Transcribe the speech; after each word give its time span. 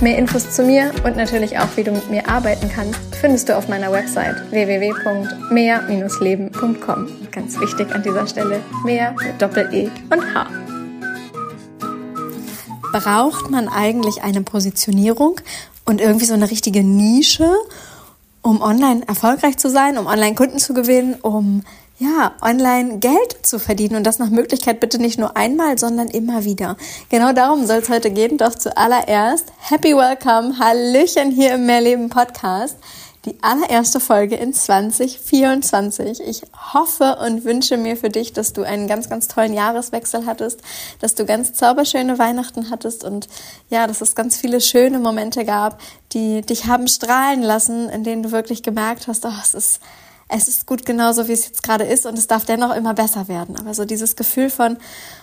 Mehr 0.00 0.18
Infos 0.18 0.50
zu 0.50 0.64
mir 0.64 0.90
und 1.04 1.16
natürlich 1.16 1.56
auch, 1.58 1.68
wie 1.76 1.84
du 1.84 1.92
mit 1.92 2.10
mir 2.10 2.28
arbeiten 2.28 2.68
kannst, 2.68 2.98
findest 3.20 3.48
du 3.48 3.56
auf 3.56 3.68
meiner 3.68 3.92
Website 3.92 4.34
www.mehr-leben.com. 4.50 7.08
Ganz 7.30 7.56
wichtig 7.58 7.94
an 7.94 8.02
dieser 8.02 8.26
Stelle, 8.26 8.60
mehr 8.84 9.12
mit 9.12 9.40
Doppel-E 9.40 9.88
und 10.10 10.34
H. 10.34 10.46
Braucht 12.92 13.50
man 13.50 13.68
eigentlich 13.68 14.22
eine 14.22 14.42
Positionierung 14.42 15.40
und 15.84 16.00
irgendwie 16.00 16.26
so 16.26 16.34
eine 16.34 16.50
richtige 16.50 16.82
Nische, 16.84 17.50
um 18.42 18.60
online 18.60 19.06
erfolgreich 19.06 19.56
zu 19.56 19.70
sein, 19.70 19.96
um 19.96 20.06
online 20.06 20.34
Kunden 20.34 20.58
zu 20.58 20.74
gewinnen, 20.74 21.14
um 21.22 21.62
ja, 21.98 22.32
online 22.40 22.98
Geld 22.98 23.46
zu 23.46 23.58
verdienen 23.58 23.96
und 23.96 24.04
das 24.04 24.18
nach 24.18 24.30
Möglichkeit 24.30 24.80
bitte 24.80 24.98
nicht 24.98 25.18
nur 25.18 25.36
einmal, 25.36 25.78
sondern 25.78 26.08
immer 26.08 26.44
wieder. 26.44 26.76
Genau 27.08 27.32
darum 27.32 27.66
soll 27.66 27.78
es 27.78 27.88
heute 27.88 28.10
gehen. 28.10 28.36
Doch 28.36 28.54
zuallererst 28.54 29.52
Happy 29.60 29.94
Welcome, 29.94 30.58
Hallöchen 30.58 31.30
hier 31.30 31.54
im 31.54 31.66
Mehrleben 31.66 32.08
Podcast. 32.08 32.76
Die 33.26 33.36
allererste 33.42 34.00
Folge 34.00 34.36
in 34.36 34.52
2024. 34.52 36.20
Ich 36.20 36.42
hoffe 36.74 37.16
und 37.24 37.44
wünsche 37.44 37.78
mir 37.78 37.96
für 37.96 38.10
dich, 38.10 38.34
dass 38.34 38.52
du 38.52 38.64
einen 38.64 38.86
ganz, 38.86 39.08
ganz 39.08 39.28
tollen 39.28 39.54
Jahreswechsel 39.54 40.26
hattest, 40.26 40.60
dass 41.00 41.14
du 41.14 41.24
ganz 41.24 41.54
zauberschöne 41.54 42.18
Weihnachten 42.18 42.70
hattest 42.70 43.02
und 43.02 43.28
ja, 43.70 43.86
dass 43.86 44.02
es 44.02 44.14
ganz 44.14 44.36
viele 44.36 44.60
schöne 44.60 44.98
Momente 44.98 45.46
gab, 45.46 45.80
die 46.12 46.42
dich 46.42 46.66
haben 46.66 46.86
strahlen 46.86 47.42
lassen, 47.42 47.88
in 47.88 48.04
denen 48.04 48.24
du 48.24 48.32
wirklich 48.32 48.62
gemerkt 48.62 49.06
hast, 49.06 49.24
oh, 49.24 49.32
es 49.42 49.54
ist 49.54 49.80
es 50.28 50.48
ist 50.48 50.66
gut 50.66 50.86
genauso, 50.86 51.28
wie 51.28 51.32
es 51.32 51.46
jetzt 51.46 51.62
gerade 51.62 51.84
ist 51.84 52.06
und 52.06 52.18
es 52.18 52.26
darf 52.26 52.44
dennoch 52.44 52.74
immer 52.74 52.94
besser 52.94 53.28
werden. 53.28 53.56
Aber 53.58 53.74
so 53.74 53.84
dieses 53.84 54.16
Gefühl 54.16 54.50
von, 54.50 54.78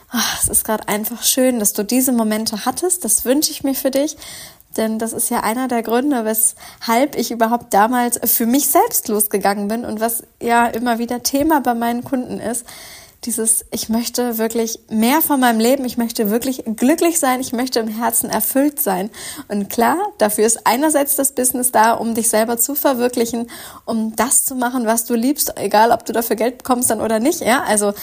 ach, 0.09 0.41
es 0.41 0.49
ist 0.49 0.63
gerade 0.63 0.87
einfach 0.87 1.23
schön, 1.23 1.59
dass 1.59 1.73
du 1.73 1.83
diese 1.83 2.11
Momente 2.11 2.65
hattest, 2.65 3.03
das 3.03 3.25
wünsche 3.25 3.51
ich 3.51 3.63
mir 3.63 3.75
für 3.75 3.91
dich. 3.91 4.17
Denn 4.77 4.99
das 4.99 5.11
ist 5.11 5.29
ja 5.29 5.41
einer 5.41 5.67
der 5.67 5.83
Gründe, 5.83 6.23
weshalb 6.23 7.17
ich 7.17 7.31
überhaupt 7.31 7.73
damals 7.73 8.19
für 8.31 8.45
mich 8.45 8.67
selbst 8.67 9.09
losgegangen 9.09 9.67
bin 9.67 9.83
und 9.83 9.99
was 9.99 10.23
ja 10.41 10.65
immer 10.67 10.97
wieder 10.97 11.23
Thema 11.23 11.59
bei 11.59 11.73
meinen 11.73 12.05
Kunden 12.05 12.39
ist, 12.39 12.65
dieses, 13.25 13.65
ich 13.69 13.87
möchte 13.87 14.39
wirklich 14.39 14.79
mehr 14.89 15.21
von 15.21 15.39
meinem 15.39 15.59
Leben, 15.59 15.85
ich 15.85 15.97
möchte 15.97 16.31
wirklich 16.31 16.63
glücklich 16.75 17.19
sein, 17.19 17.39
ich 17.39 17.53
möchte 17.53 17.79
im 17.79 17.87
Herzen 17.87 18.29
erfüllt 18.29 18.81
sein. 18.81 19.11
Und 19.47 19.69
klar, 19.69 19.97
dafür 20.17 20.45
ist 20.45 20.65
einerseits 20.65 21.15
das 21.15 21.33
Business 21.33 21.71
da, 21.71 21.93
um 21.93 22.15
dich 22.15 22.29
selber 22.29 22.57
zu 22.57 22.73
verwirklichen, 22.73 23.49
um 23.85 24.15
das 24.15 24.45
zu 24.45 24.55
machen, 24.55 24.87
was 24.87 25.05
du 25.05 25.13
liebst, 25.13 25.53
egal 25.57 25.91
ob 25.91 26.05
du 26.05 26.13
dafür 26.13 26.35
Geld 26.35 26.59
bekommst 26.59 26.89
dann 26.89 27.01
oder 27.01 27.19
nicht, 27.19 27.41
ja. 27.41 27.63
Also 27.63 27.93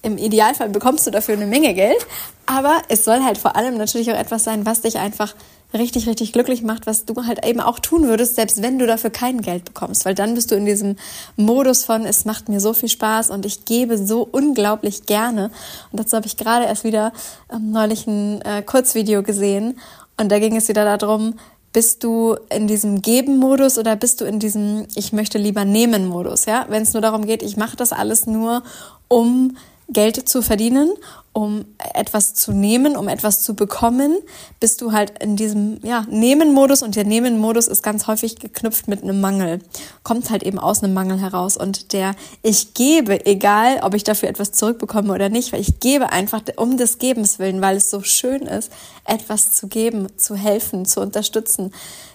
im 0.00 0.16
Idealfall 0.16 0.70
bekommst 0.70 1.06
du 1.06 1.10
dafür 1.10 1.34
eine 1.34 1.46
Menge 1.46 1.74
Geld, 1.74 2.06
aber 2.46 2.82
es 2.88 3.04
soll 3.04 3.22
halt 3.22 3.38
vor 3.38 3.56
allem 3.56 3.76
natürlich 3.76 4.10
auch 4.10 4.18
etwas 4.18 4.44
sein, 4.44 4.64
was 4.64 4.80
dich 4.80 4.98
einfach 4.98 5.34
richtig, 5.74 6.06
richtig 6.06 6.32
glücklich 6.32 6.62
macht, 6.62 6.86
was 6.86 7.04
du 7.04 7.14
halt 7.24 7.44
eben 7.44 7.60
auch 7.60 7.78
tun 7.78 8.04
würdest, 8.04 8.36
selbst 8.36 8.62
wenn 8.62 8.78
du 8.78 8.86
dafür 8.86 9.10
kein 9.10 9.40
Geld 9.40 9.64
bekommst, 9.64 10.04
weil 10.04 10.14
dann 10.14 10.34
bist 10.34 10.50
du 10.50 10.54
in 10.54 10.66
diesem 10.66 10.96
Modus 11.36 11.84
von, 11.84 12.04
es 12.04 12.24
macht 12.24 12.48
mir 12.48 12.60
so 12.60 12.72
viel 12.72 12.88
Spaß 12.88 13.30
und 13.30 13.46
ich 13.46 13.64
gebe 13.64 13.98
so 13.98 14.26
unglaublich 14.30 15.06
gerne. 15.06 15.50
Und 15.90 16.00
dazu 16.00 16.16
habe 16.16 16.26
ich 16.26 16.36
gerade 16.36 16.66
erst 16.66 16.84
wieder 16.84 17.12
ähm, 17.52 17.72
neulich 17.72 18.06
ein 18.06 18.42
äh, 18.42 18.62
Kurzvideo 18.62 19.22
gesehen 19.22 19.78
und 20.16 20.30
da 20.30 20.38
ging 20.38 20.56
es 20.56 20.68
wieder 20.68 20.96
darum, 20.96 21.34
bist 21.72 22.04
du 22.04 22.36
in 22.50 22.66
diesem 22.66 23.00
Geben-Modus 23.00 23.78
oder 23.78 23.96
bist 23.96 24.20
du 24.20 24.26
in 24.26 24.38
diesem 24.38 24.86
Ich 24.94 25.12
möchte 25.12 25.38
lieber 25.38 25.64
nehmen-Modus? 25.64 26.44
Ja, 26.44 26.66
wenn 26.68 26.82
es 26.82 26.92
nur 26.92 27.00
darum 27.00 27.24
geht, 27.24 27.42
ich 27.42 27.56
mache 27.56 27.76
das 27.76 27.92
alles 27.92 28.26
nur, 28.26 28.62
um 29.08 29.56
Geld 29.92 30.28
zu 30.28 30.42
verdienen, 30.42 30.92
um 31.32 31.64
etwas 31.94 32.34
zu 32.34 32.52
nehmen, 32.52 32.96
um 32.96 33.08
etwas 33.08 33.42
zu 33.42 33.54
bekommen, 33.54 34.18
bist 34.60 34.82
du 34.82 34.92
halt 34.92 35.22
in 35.22 35.36
diesem 35.36 35.78
ja, 35.82 36.04
Nehmen-Modus 36.10 36.82
und 36.82 36.94
der 36.94 37.04
Nehmen-Modus 37.04 37.68
ist 37.68 37.82
ganz 37.82 38.06
häufig 38.06 38.36
geknüpft 38.36 38.86
mit 38.86 39.02
einem 39.02 39.20
Mangel. 39.20 39.60
Kommt 40.02 40.28
halt 40.30 40.42
eben 40.42 40.58
aus 40.58 40.82
einem 40.82 40.92
Mangel 40.92 41.20
heraus 41.20 41.56
und 41.56 41.94
der 41.94 42.14
ich 42.42 42.74
gebe, 42.74 43.24
egal 43.24 43.80
ob 43.82 43.94
ich 43.94 44.04
dafür 44.04 44.28
etwas 44.28 44.52
zurückbekomme 44.52 45.12
oder 45.12 45.30
nicht, 45.30 45.52
weil 45.52 45.60
ich 45.60 45.80
gebe 45.80 46.10
einfach 46.10 46.42
um 46.56 46.76
des 46.76 46.98
Gebens 46.98 47.38
willen, 47.38 47.62
weil 47.62 47.76
es 47.76 47.88
so 47.88 48.02
schön 48.02 48.42
ist, 48.42 48.70
etwas 49.06 49.52
zu 49.52 49.68
geben, 49.68 50.08
zu 50.18 50.36
helfen, 50.36 50.84
zu 50.84 51.00
unterstützen 51.00 51.72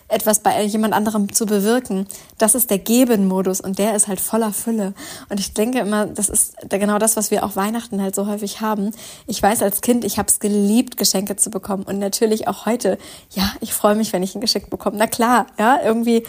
etwas 0.09 0.39
bei 0.39 0.63
jemand 0.63 0.94
anderem 0.94 1.33
zu 1.33 1.45
bewirken. 1.45 2.07
Das 2.38 2.55
ist 2.55 2.69
der 2.69 2.79
Geben-Modus 2.79 3.59
und 3.59 3.77
der 3.77 3.95
ist 3.95 4.07
halt 4.07 4.21
voller 4.21 4.53
Fülle. 4.53 4.94
Und 5.29 5.39
ich 5.39 5.53
denke 5.53 5.79
immer, 5.79 6.05
das 6.05 6.29
ist 6.29 6.47
genau 6.69 6.97
das, 6.97 7.16
was 7.16 7.31
wir 7.31 7.44
auch 7.44 7.56
Weihnachten 7.56 8.01
halt 8.01 8.16
so 8.16 8.28
häufig 8.28 8.62
haben. 8.62 8.91
Ich 9.28 9.41
weiß 9.41 9.62
als 9.62 9.81
Kind, 9.81 10.03
ich 10.03 10.18
habe 10.18 10.29
es 10.29 10.40
geliebt, 10.40 10.97
Geschenke 10.97 11.35
zu 11.35 11.50
bekommen 11.50 11.84
und 11.84 12.00
natürlich 12.00 12.47
auch 12.47 12.66
heute. 12.66 12.97
Ja, 13.31 13.51
ich 13.62 13.73
freue 13.73 13.95
mich, 13.95 14.13
wenn 14.13 14.23
ich 14.23 14.35
ein 14.35 14.41
Geschenk 14.41 14.69
bekomme. 14.69 14.97
Na 14.97 15.07
klar, 15.07 15.47
ja, 15.59 15.79
irgendwie 15.84 16.23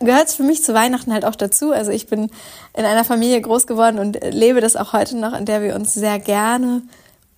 gehört 0.00 0.28
es 0.28 0.34
für 0.34 0.42
mich 0.42 0.64
zu 0.64 0.74
Weihnachten 0.74 1.12
halt 1.12 1.24
auch 1.24 1.36
dazu. 1.36 1.72
Also 1.72 1.90
ich 1.90 2.06
bin 2.06 2.30
in 2.76 2.84
einer 2.84 3.04
Familie 3.04 3.40
groß 3.40 3.66
geworden 3.66 3.98
und 3.98 4.18
lebe 4.30 4.60
das 4.60 4.76
auch 4.76 4.92
heute 4.92 5.16
noch, 5.16 5.34
in 5.34 5.44
der 5.44 5.62
wir 5.62 5.74
uns 5.74 5.94
sehr 5.94 6.18
gerne 6.18 6.82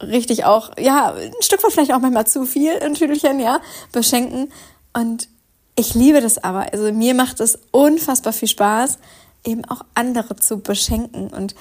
richtig 0.03 0.45
auch, 0.45 0.73
ja, 0.79 1.15
ein 1.15 1.33
Stück 1.41 1.63
weit 1.63 1.73
vielleicht 1.73 1.93
auch 1.93 2.01
manchmal 2.01 2.27
zu 2.27 2.45
viel 2.45 2.73
in 2.73 2.95
Tüdelchen, 2.95 3.41
ja, 3.41 3.61
beschenken. 3.93 4.53
Und 4.93 5.29
ich 5.77 5.95
liebe 5.95 6.21
das 6.21 6.43
aber. 6.43 6.73
Also 6.73 6.93
mir 6.93 7.15
macht 7.15 7.41
es 7.41 7.59
unfassbar 7.71 8.33
viel 8.33 8.49
Spaß, 8.49 8.99
eben 9.45 9.65
auch 9.65 9.83
andere 9.95 10.37
zu 10.37 10.59
beschenken. 10.61 11.29
Und 11.29 11.55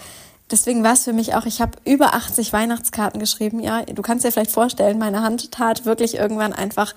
deswegen 0.51 0.83
war 0.83 0.93
es 0.93 1.03
für 1.03 1.13
mich 1.13 1.35
auch, 1.35 1.45
ich 1.45 1.61
habe 1.61 1.77
über 1.85 2.13
80 2.13 2.53
Weihnachtskarten 2.53 3.19
geschrieben. 3.19 3.59
Ja, 3.59 3.83
du 3.83 4.01
kannst 4.01 4.25
dir 4.25 4.31
vielleicht 4.31 4.51
vorstellen, 4.51 4.97
meine 4.97 5.21
Hand 5.21 5.51
tat 5.51 5.85
wirklich 5.85 6.15
irgendwann 6.15 6.53
einfach 6.53 6.93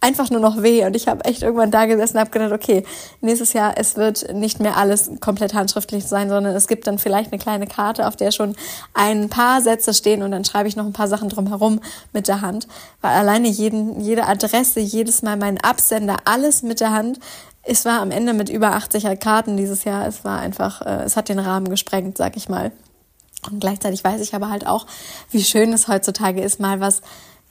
einfach 0.00 0.30
nur 0.30 0.40
noch 0.40 0.62
weh 0.62 0.84
und 0.84 0.94
ich 0.94 1.08
habe 1.08 1.24
echt 1.24 1.42
irgendwann 1.42 1.70
da 1.70 1.86
gesessen 1.86 2.16
und 2.16 2.20
habe 2.20 2.30
gedacht, 2.30 2.52
okay, 2.52 2.84
nächstes 3.20 3.52
Jahr 3.52 3.74
es 3.76 3.96
wird 3.96 4.32
nicht 4.32 4.60
mehr 4.60 4.76
alles 4.76 5.10
komplett 5.20 5.54
handschriftlich 5.54 6.06
sein, 6.06 6.28
sondern 6.28 6.54
es 6.54 6.68
gibt 6.68 6.86
dann 6.86 6.98
vielleicht 6.98 7.32
eine 7.32 7.40
kleine 7.40 7.66
Karte, 7.66 8.06
auf 8.06 8.14
der 8.14 8.30
schon 8.30 8.54
ein 8.94 9.28
paar 9.28 9.60
Sätze 9.60 9.92
stehen 9.94 10.22
und 10.22 10.30
dann 10.30 10.44
schreibe 10.44 10.68
ich 10.68 10.76
noch 10.76 10.86
ein 10.86 10.92
paar 10.92 11.08
Sachen 11.08 11.28
drumherum 11.28 11.80
mit 12.12 12.28
der 12.28 12.42
Hand, 12.42 12.68
weil 13.00 13.12
alleine 13.12 13.48
jeden 13.48 14.00
jede 14.00 14.26
Adresse, 14.26 14.80
jedes 14.80 15.22
Mal 15.22 15.36
mein 15.36 15.58
Absender, 15.60 16.16
alles 16.24 16.62
mit 16.62 16.80
der 16.80 16.92
Hand. 16.92 17.18
Es 17.62 17.84
war 17.84 18.00
am 18.00 18.12
Ende 18.12 18.32
mit 18.32 18.48
über 18.48 18.72
80 18.74 19.20
Karten 19.20 19.56
dieses 19.56 19.84
Jahr. 19.84 20.06
Es 20.06 20.24
war 20.24 20.40
einfach, 20.40 20.80
äh, 20.82 21.02
es 21.04 21.16
hat 21.16 21.28
den 21.28 21.38
Rahmen 21.38 21.68
gesprengt, 21.68 22.16
sag 22.16 22.36
ich 22.36 22.48
mal. 22.48 22.72
Und 23.50 23.60
gleichzeitig 23.60 24.02
weiß 24.02 24.20
ich 24.20 24.34
aber 24.34 24.50
halt 24.50 24.66
auch, 24.66 24.86
wie 25.30 25.44
schön 25.44 25.72
es 25.72 25.88
heutzutage 25.88 26.42
ist, 26.42 26.60
mal 26.60 26.80
was 26.80 27.02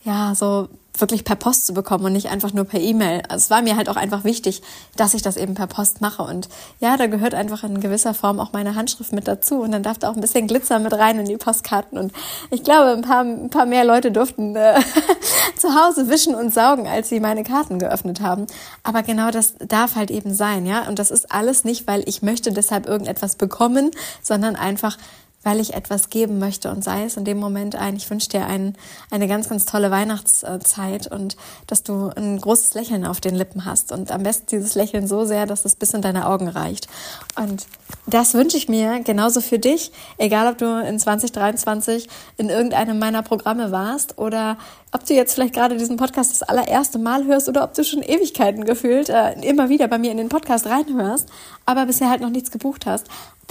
ja, 0.03 0.33
so 0.35 0.69
wirklich 0.99 1.25
per 1.25 1.35
Post 1.35 1.67
zu 1.67 1.73
bekommen 1.73 2.05
und 2.05 2.13
nicht 2.13 2.29
einfach 2.29 2.53
nur 2.53 2.65
per 2.65 2.79
E-Mail. 2.79 3.21
Also 3.29 3.43
es 3.43 3.49
war 3.49 3.61
mir 3.61 3.75
halt 3.75 3.89
auch 3.89 3.97
einfach 3.97 4.23
wichtig, 4.23 4.61
dass 4.95 5.13
ich 5.13 5.21
das 5.21 5.37
eben 5.37 5.53
per 5.53 5.67
Post 5.67 6.01
mache. 6.01 6.23
Und 6.23 6.49
ja, 6.79 6.97
da 6.97 7.07
gehört 7.07 7.33
einfach 7.33 7.63
in 7.63 7.79
gewisser 7.81 8.13
Form 8.13 8.39
auch 8.39 8.53
meine 8.53 8.75
Handschrift 8.75 9.11
mit 9.11 9.27
dazu. 9.27 9.59
Und 9.59 9.73
dann 9.73 9.83
darf 9.83 9.99
da 9.99 10.09
auch 10.09 10.15
ein 10.15 10.21
bisschen 10.21 10.47
Glitzer 10.47 10.79
mit 10.79 10.93
rein 10.93 11.19
in 11.19 11.25
die 11.25 11.37
Postkarten. 11.37 11.97
Und 11.97 12.13
ich 12.49 12.63
glaube, 12.63 12.91
ein 12.91 13.01
paar, 13.01 13.21
ein 13.21 13.49
paar 13.49 13.65
mehr 13.65 13.85
Leute 13.85 14.11
durften 14.11 14.55
äh, 14.55 14.79
zu 15.57 15.75
Hause 15.75 16.09
wischen 16.09 16.33
und 16.33 16.53
saugen, 16.53 16.87
als 16.87 17.09
sie 17.09 17.19
meine 17.19 17.43
Karten 17.43 17.77
geöffnet 17.77 18.21
haben. 18.21 18.47
Aber 18.83 19.03
genau 19.03 19.29
das 19.29 19.55
darf 19.59 19.95
halt 19.95 20.09
eben 20.09 20.33
sein, 20.33 20.65
ja. 20.65 20.87
Und 20.87 20.99
das 20.99 21.11
ist 21.11 21.31
alles 21.31 21.63
nicht, 21.63 21.85
weil 21.85 22.07
ich 22.07 22.21
möchte 22.21 22.51
deshalb 22.51 22.87
irgendetwas 22.87 23.35
bekommen, 23.35 23.91
sondern 24.23 24.55
einfach, 24.55 24.97
weil 25.47 25.61
ich 25.61 25.75
etwas 25.75 26.09
geben 26.09 26.39
möchte 26.39 26.69
und 26.69 26.83
sei 26.83 27.05
es 27.05 27.15
in 27.15 27.23
dem 27.23 27.37
Moment 27.37 27.73
ein, 27.73 27.95
ich 27.95 28.09
wünsche 28.09 28.27
dir 28.27 28.45
ein, 28.47 28.75
eine 29.11 29.29
ganz, 29.29 29.47
ganz 29.47 29.63
tolle 29.63 29.91
Weihnachtszeit 29.91 31.09
und 31.09 31.37
dass 31.67 31.83
du 31.83 32.09
ein 32.09 32.41
großes 32.41 32.73
Lächeln 32.73 33.05
auf 33.05 33.21
den 33.21 33.33
Lippen 33.33 33.63
hast 33.63 33.93
und 33.93 34.11
am 34.11 34.23
besten 34.23 34.47
dieses 34.47 34.75
Lächeln 34.75 35.07
so 35.07 35.23
sehr, 35.23 35.45
dass 35.45 35.63
es 35.63 35.77
bis 35.77 35.93
in 35.93 36.01
deine 36.01 36.27
Augen 36.27 36.49
reicht. 36.49 36.89
Und 37.37 37.65
das 38.07 38.33
wünsche 38.33 38.57
ich 38.57 38.67
mir 38.67 38.99
genauso 39.05 39.39
für 39.39 39.57
dich, 39.57 39.93
egal 40.17 40.51
ob 40.51 40.57
du 40.57 40.65
in 40.85 40.99
2023 40.99 42.09
in 42.35 42.49
irgendeinem 42.49 42.99
meiner 42.99 43.23
Programme 43.23 43.71
warst 43.71 44.17
oder 44.17 44.57
ob 44.91 45.05
du 45.05 45.13
jetzt 45.13 45.33
vielleicht 45.33 45.53
gerade 45.53 45.77
diesen 45.77 45.97
Podcast 45.97 46.31
das 46.31 46.43
allererste 46.43 46.97
Mal 46.97 47.25
hörst 47.25 47.49
oder 47.49 47.63
ob 47.63 47.73
du 47.73 47.83
schon 47.83 48.01
Ewigkeiten 48.01 48.65
gefühlt 48.65 49.09
äh, 49.09 49.33
immer 49.41 49.69
wieder 49.69 49.87
bei 49.87 49.97
mir 49.97 50.11
in 50.11 50.17
den 50.17 50.29
Podcast 50.29 50.65
reinhörst, 50.65 51.29
aber 51.65 51.85
bisher 51.85 52.09
halt 52.09 52.21
noch 52.21 52.29
nichts 52.29 52.51
gebucht 52.51 52.85
hast 52.85 53.07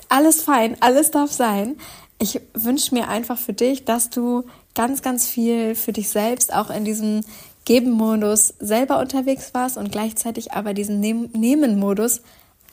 alles 0.08 0.42
fein, 0.42 0.76
alles 0.80 1.10
darf 1.10 1.32
sein. 1.32 1.76
Ich 2.18 2.40
wünsche 2.54 2.94
mir 2.94 3.08
einfach 3.08 3.38
für 3.38 3.52
dich, 3.52 3.84
dass 3.84 4.10
du 4.10 4.44
ganz, 4.74 5.02
ganz 5.02 5.26
viel 5.26 5.74
für 5.74 5.92
dich 5.92 6.08
selbst 6.08 6.54
auch 6.54 6.70
in 6.70 6.84
diesem 6.84 7.22
Geben-Modus 7.64 8.54
selber 8.58 9.00
unterwegs 9.00 9.52
warst 9.52 9.76
und 9.76 9.90
gleichzeitig 9.90 10.52
aber 10.52 10.72
diesen 10.72 11.00
Nehmen-Modus 11.00 12.22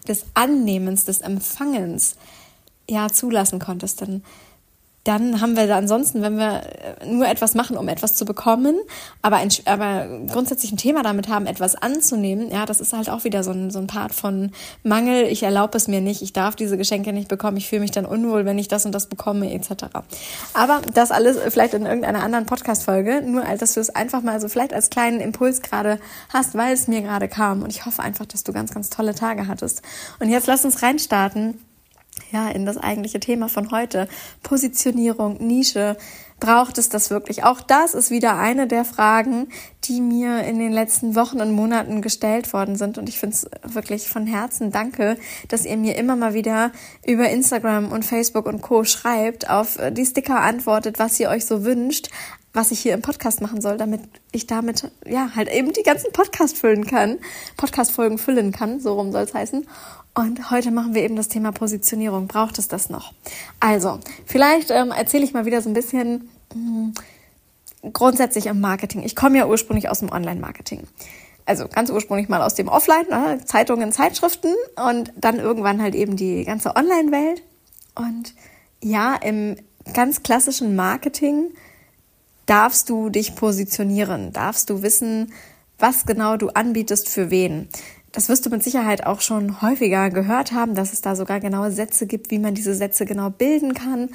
des 0.07 0.25
Annehmens, 0.33 1.05
des 1.05 1.21
Empfangens 1.21 2.15
ja 2.89 3.09
zulassen 3.09 3.59
konntest, 3.59 4.01
dann 4.01 4.23
dann 5.03 5.41
haben 5.41 5.57
wir 5.57 5.67
da 5.67 5.77
ansonsten, 5.77 6.21
wenn 6.21 6.37
wir 6.37 6.61
äh, 7.01 7.05
nur 7.05 7.27
etwas 7.27 7.55
machen, 7.55 7.77
um 7.77 7.89
etwas 7.89 8.15
zu 8.15 8.23
bekommen, 8.23 8.75
aber, 9.21 9.37
ein, 9.37 9.49
aber 9.65 10.07
grundsätzlich 10.31 10.71
ein 10.71 10.77
Thema 10.77 11.03
damit 11.03 11.27
haben, 11.27 11.45
etwas 11.45 11.75
anzunehmen, 11.75 12.49
ja, 12.49 12.65
das 12.65 12.79
ist 12.79 12.93
halt 12.93 13.09
auch 13.09 13.25
wieder 13.25 13.43
so 13.43 13.51
ein, 13.51 13.69
so 13.69 13.79
ein 13.79 13.87
Part 13.87 14.13
von 14.13 14.51
Mangel, 14.83 15.25
ich 15.25 15.43
erlaube 15.43 15.77
es 15.77 15.89
mir 15.89 15.99
nicht, 15.99 16.21
ich 16.21 16.31
darf 16.31 16.55
diese 16.55 16.77
Geschenke 16.77 17.11
nicht 17.11 17.27
bekommen, 17.27 17.57
ich 17.57 17.67
fühle 17.67 17.81
mich 17.81 17.91
dann 17.91 18.05
unwohl, 18.05 18.45
wenn 18.45 18.57
ich 18.57 18.69
das 18.69 18.85
und 18.85 18.93
das 18.93 19.07
bekomme, 19.07 19.53
etc. 19.53 19.85
Aber 20.53 20.81
das 20.93 21.11
alles 21.11 21.37
vielleicht 21.51 21.73
in 21.73 21.85
irgendeiner 21.85 22.23
anderen 22.23 22.45
Podcast-Folge, 22.45 23.23
nur 23.25 23.45
als 23.45 23.59
dass 23.59 23.73
du 23.73 23.81
es 23.81 23.89
einfach 23.89 24.21
mal 24.21 24.39
so 24.39 24.47
vielleicht 24.47 24.73
als 24.73 24.89
kleinen 24.89 25.19
Impuls 25.19 25.61
gerade 25.61 25.99
hast, 26.33 26.55
weil 26.55 26.73
es 26.73 26.87
mir 26.87 27.01
gerade 27.01 27.27
kam. 27.27 27.63
Und 27.63 27.69
ich 27.69 27.85
hoffe 27.85 28.01
einfach, 28.01 28.25
dass 28.25 28.43
du 28.43 28.53
ganz, 28.53 28.73
ganz 28.73 28.89
tolle 28.89 29.15
Tage 29.15 29.47
hattest. 29.47 29.81
Und 30.19 30.29
jetzt 30.29 30.47
lass 30.47 30.65
uns 30.65 30.81
reinstarten 30.81 31.59
ja, 32.31 32.49
in 32.49 32.65
das 32.65 32.77
eigentliche 32.77 33.19
Thema 33.19 33.49
von 33.49 33.71
heute. 33.71 34.07
Positionierung, 34.41 35.37
Nische. 35.45 35.97
Braucht 36.39 36.77
es 36.77 36.89
das 36.89 37.09
wirklich? 37.09 37.43
Auch 37.43 37.61
das 37.61 37.93
ist 37.93 38.11
wieder 38.11 38.37
eine 38.37 38.67
der 38.67 38.83
Fragen, 38.83 39.47
die 39.85 40.01
mir 40.01 40.43
in 40.43 40.59
den 40.59 40.73
letzten 40.73 41.15
Wochen 41.15 41.39
und 41.39 41.53
Monaten 41.53 42.01
gestellt 42.01 42.51
worden 42.51 42.75
sind. 42.75 42.97
Und 42.97 43.07
ich 43.07 43.17
finde 43.17 43.35
es 43.35 43.73
wirklich 43.73 44.09
von 44.09 44.27
Herzen 44.27 44.71
danke, 44.71 45.17
dass 45.47 45.65
ihr 45.65 45.77
mir 45.77 45.95
immer 45.95 46.15
mal 46.15 46.33
wieder 46.33 46.71
über 47.05 47.29
Instagram 47.29 47.91
und 47.91 48.03
Facebook 48.03 48.45
und 48.45 48.61
Co. 48.61 48.83
schreibt, 48.83 49.49
auf 49.49 49.77
die 49.91 50.05
Sticker 50.05 50.41
antwortet, 50.41 50.99
was 50.99 51.19
ihr 51.19 51.29
euch 51.29 51.45
so 51.45 51.63
wünscht, 51.63 52.09
was 52.51 52.71
ich 52.71 52.79
hier 52.79 52.93
im 52.93 53.01
Podcast 53.01 53.41
machen 53.41 53.61
soll, 53.61 53.77
damit 53.77 54.01
ich 54.31 54.45
damit 54.45 54.91
ja 55.07 55.31
halt 55.35 55.49
eben 55.49 55.71
die 55.73 55.83
ganzen 55.83 56.11
Podcast 56.11 56.57
füllen 56.57 56.85
kann, 56.85 57.17
Podcast-Folgen 57.57 58.17
füllen 58.17 58.51
kann, 58.51 58.79
so 58.79 58.93
rum 58.93 59.11
soll 59.11 59.23
es 59.23 59.33
heißen. 59.33 59.65
Und 60.15 60.51
heute 60.51 60.69
machen 60.69 60.93
wir 60.93 61.01
eben 61.01 61.15
das 61.15 61.27
Thema 61.27 61.51
Positionierung. 61.51 62.27
Braucht 62.27 62.59
es 62.59 62.67
das 62.67 62.89
noch? 62.89 63.13
Also, 63.59 63.99
vielleicht 64.25 64.69
ähm, 64.69 64.91
erzähle 64.91 65.23
ich 65.23 65.33
mal 65.33 65.45
wieder 65.45 65.61
so 65.61 65.69
ein 65.69 65.73
bisschen 65.73 66.29
mh, 66.53 66.93
hm, 67.81 67.93
grundsätzlich 67.93 68.45
im 68.45 68.61
Marketing. 68.61 69.03
Ich 69.03 69.15
komme 69.15 69.37
ja 69.37 69.47
ursprünglich 69.47 69.89
aus 69.89 69.99
dem 69.99 70.11
Online-Marketing. 70.11 70.87
Also 71.45 71.67
ganz 71.67 71.89
ursprünglich 71.89 72.29
mal 72.29 72.41
aus 72.41 72.55
dem 72.55 72.69
Offline, 72.69 73.05
ne, 73.09 73.39
Zeitungen, 73.43 73.91
Zeitschriften 73.91 74.53
und 74.87 75.11
dann 75.17 75.39
irgendwann 75.39 75.81
halt 75.81 75.93
eben 75.95 76.15
die 76.15 76.45
ganze 76.45 76.75
Online-Welt. 76.75 77.43
Und 77.95 78.33
ja, 78.81 79.15
im 79.15 79.57
ganz 79.93 80.23
klassischen 80.23 80.75
Marketing 80.75 81.51
darfst 82.45 82.89
du 82.89 83.09
dich 83.09 83.35
positionieren, 83.35 84.31
darfst 84.31 84.69
du 84.69 84.81
wissen, 84.83 85.33
was 85.79 86.05
genau 86.05 86.37
du 86.37 86.49
anbietest 86.49 87.09
für 87.09 87.29
wen. 87.29 87.67
Das 88.13 88.29
wirst 88.29 88.45
du 88.45 88.51
mit 88.51 88.63
Sicherheit 88.63 89.07
auch 89.07 89.21
schon 89.21 89.63
häufiger 89.63 90.11
gehört 90.11 90.51
haben, 90.51 90.75
dass 90.75 90.93
es 90.93 91.01
da 91.01 91.15
sogar 91.15 91.39
genaue 91.39 91.71
Sätze 91.71 92.05
gibt, 92.05 92.29
wie 92.29 92.37
man 92.37 92.53
diese 92.53 92.75
Sätze 92.75 93.07
genau 93.07 93.31
bilden 93.31 93.73
kann. 93.73 94.09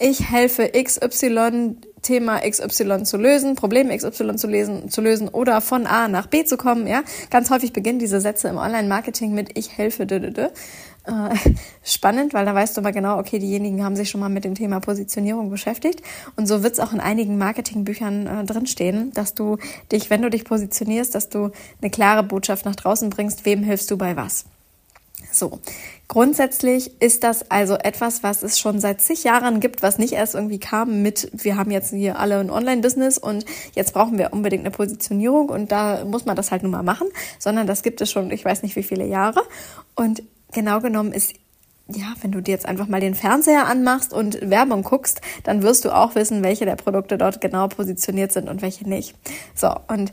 Ich 0.00 0.28
helfe 0.28 0.72
XY 0.72 1.76
Thema 2.02 2.40
XY 2.40 3.04
zu 3.04 3.16
lösen, 3.16 3.54
Problem 3.54 3.96
XY 3.96 4.34
zu 4.34 4.48
lesen, 4.48 4.90
zu 4.90 5.00
lösen 5.00 5.28
oder 5.28 5.60
von 5.60 5.86
A 5.86 6.08
nach 6.08 6.26
B 6.26 6.44
zu 6.44 6.56
kommen, 6.56 6.88
ja. 6.88 7.04
Ganz 7.30 7.48
häufig 7.48 7.72
beginnen 7.72 8.00
diese 8.00 8.20
Sätze 8.20 8.48
im 8.48 8.58
Online-Marketing 8.58 9.32
mit 9.32 9.56
ich 9.56 9.78
helfe, 9.78 10.04
d, 10.04 10.18
d, 10.18 10.30
d. 10.32 10.48
Äh, 11.06 11.36
spannend, 11.82 12.34
weil 12.34 12.44
da 12.44 12.54
weißt 12.54 12.76
du 12.76 12.80
mal 12.80 12.92
genau, 12.92 13.18
okay, 13.18 13.38
diejenigen 13.38 13.84
haben 13.84 13.96
sich 13.96 14.10
schon 14.10 14.20
mal 14.20 14.28
mit 14.28 14.44
dem 14.44 14.54
Thema 14.54 14.80
Positionierung 14.80 15.50
beschäftigt. 15.50 16.02
Und 16.36 16.46
so 16.46 16.62
wird 16.62 16.74
es 16.74 16.80
auch 16.80 16.92
in 16.92 17.00
einigen 17.00 17.38
Marketingbüchern 17.38 18.26
äh, 18.26 18.44
drinstehen, 18.44 19.12
dass 19.12 19.34
du 19.34 19.58
dich, 19.92 20.10
wenn 20.10 20.22
du 20.22 20.30
dich 20.30 20.44
positionierst, 20.44 21.14
dass 21.14 21.28
du 21.28 21.50
eine 21.80 21.90
klare 21.90 22.22
Botschaft 22.22 22.64
nach 22.64 22.76
draußen 22.76 23.10
bringst, 23.10 23.44
wem 23.44 23.62
hilfst 23.62 23.90
du 23.90 23.96
bei 23.96 24.16
was. 24.16 24.46
So, 25.32 25.58
grundsätzlich 26.06 27.00
ist 27.00 27.24
das 27.24 27.50
also 27.50 27.74
etwas, 27.74 28.22
was 28.22 28.42
es 28.42 28.58
schon 28.58 28.78
seit 28.78 29.00
zig 29.00 29.24
Jahren 29.24 29.58
gibt, 29.58 29.82
was 29.82 29.98
nicht 29.98 30.12
erst 30.12 30.34
irgendwie 30.34 30.60
kam 30.60 31.02
mit, 31.02 31.28
wir 31.32 31.56
haben 31.56 31.70
jetzt 31.70 31.90
hier 31.90 32.18
alle 32.18 32.38
ein 32.38 32.50
Online-Business 32.50 33.18
und 33.18 33.44
jetzt 33.74 33.94
brauchen 33.94 34.18
wir 34.18 34.32
unbedingt 34.32 34.62
eine 34.62 34.70
Positionierung 34.70 35.48
und 35.48 35.72
da 35.72 36.04
muss 36.04 36.24
man 36.24 36.36
das 36.36 36.50
halt 36.50 36.62
nun 36.62 36.72
mal 36.72 36.82
machen, 36.82 37.08
sondern 37.38 37.66
das 37.66 37.82
gibt 37.82 38.00
es 38.00 38.10
schon, 38.10 38.30
ich 38.30 38.44
weiß 38.44 38.62
nicht 38.62 38.76
wie 38.76 38.82
viele 38.82 39.06
Jahre. 39.06 39.42
Und 39.96 40.22
genau 40.54 40.80
genommen 40.80 41.12
ist 41.12 41.34
ja, 41.88 42.14
wenn 42.22 42.32
du 42.32 42.40
dir 42.40 42.52
jetzt 42.52 42.66
einfach 42.66 42.88
mal 42.88 43.00
den 43.00 43.14
Fernseher 43.14 43.66
anmachst 43.66 44.12
und 44.12 44.38
Werbung 44.48 44.82
guckst, 44.82 45.20
dann 45.42 45.62
wirst 45.62 45.84
du 45.84 45.90
auch 45.90 46.14
wissen, 46.14 46.42
welche 46.42 46.64
der 46.64 46.76
Produkte 46.76 47.18
dort 47.18 47.40
genau 47.40 47.68
positioniert 47.68 48.32
sind 48.32 48.48
und 48.48 48.62
welche 48.62 48.88
nicht. 48.88 49.14
So, 49.54 49.74
und 49.88 50.12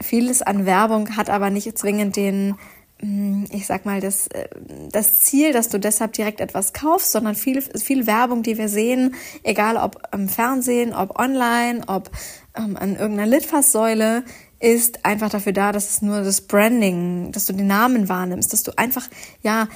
vieles 0.00 0.42
an 0.42 0.64
Werbung 0.64 1.16
hat 1.16 1.28
aber 1.28 1.50
nicht 1.50 1.76
zwingend 1.76 2.14
den, 2.14 2.54
hm, 3.00 3.46
ich 3.50 3.66
sag 3.66 3.84
mal, 3.84 4.00
das, 4.00 4.28
äh, 4.28 4.48
das 4.92 5.18
Ziel, 5.18 5.52
dass 5.52 5.68
du 5.68 5.78
deshalb 5.78 6.12
direkt 6.12 6.40
etwas 6.40 6.72
kaufst, 6.72 7.10
sondern 7.10 7.34
viel, 7.34 7.62
viel 7.62 8.06
Werbung, 8.06 8.44
die 8.44 8.56
wir 8.56 8.68
sehen, 8.68 9.16
egal 9.42 9.76
ob 9.76 10.00
im 10.12 10.28
Fernsehen, 10.28 10.94
ob 10.94 11.18
online, 11.18 11.82
ob 11.88 12.10
ähm, 12.56 12.76
an 12.76 12.96
irgendeiner 12.96 13.26
Litfaßsäule, 13.26 14.24
ist 14.62 15.04
einfach 15.04 15.28
dafür 15.28 15.52
da, 15.52 15.72
dass 15.72 15.90
es 15.90 16.02
nur 16.02 16.22
das 16.22 16.42
Branding, 16.42 17.32
dass 17.32 17.46
du 17.46 17.52
den 17.52 17.66
Namen 17.66 18.08
wahrnimmst, 18.08 18.52
dass 18.52 18.62
du 18.62 18.72
einfach, 18.78 19.08
ja, 19.42 19.68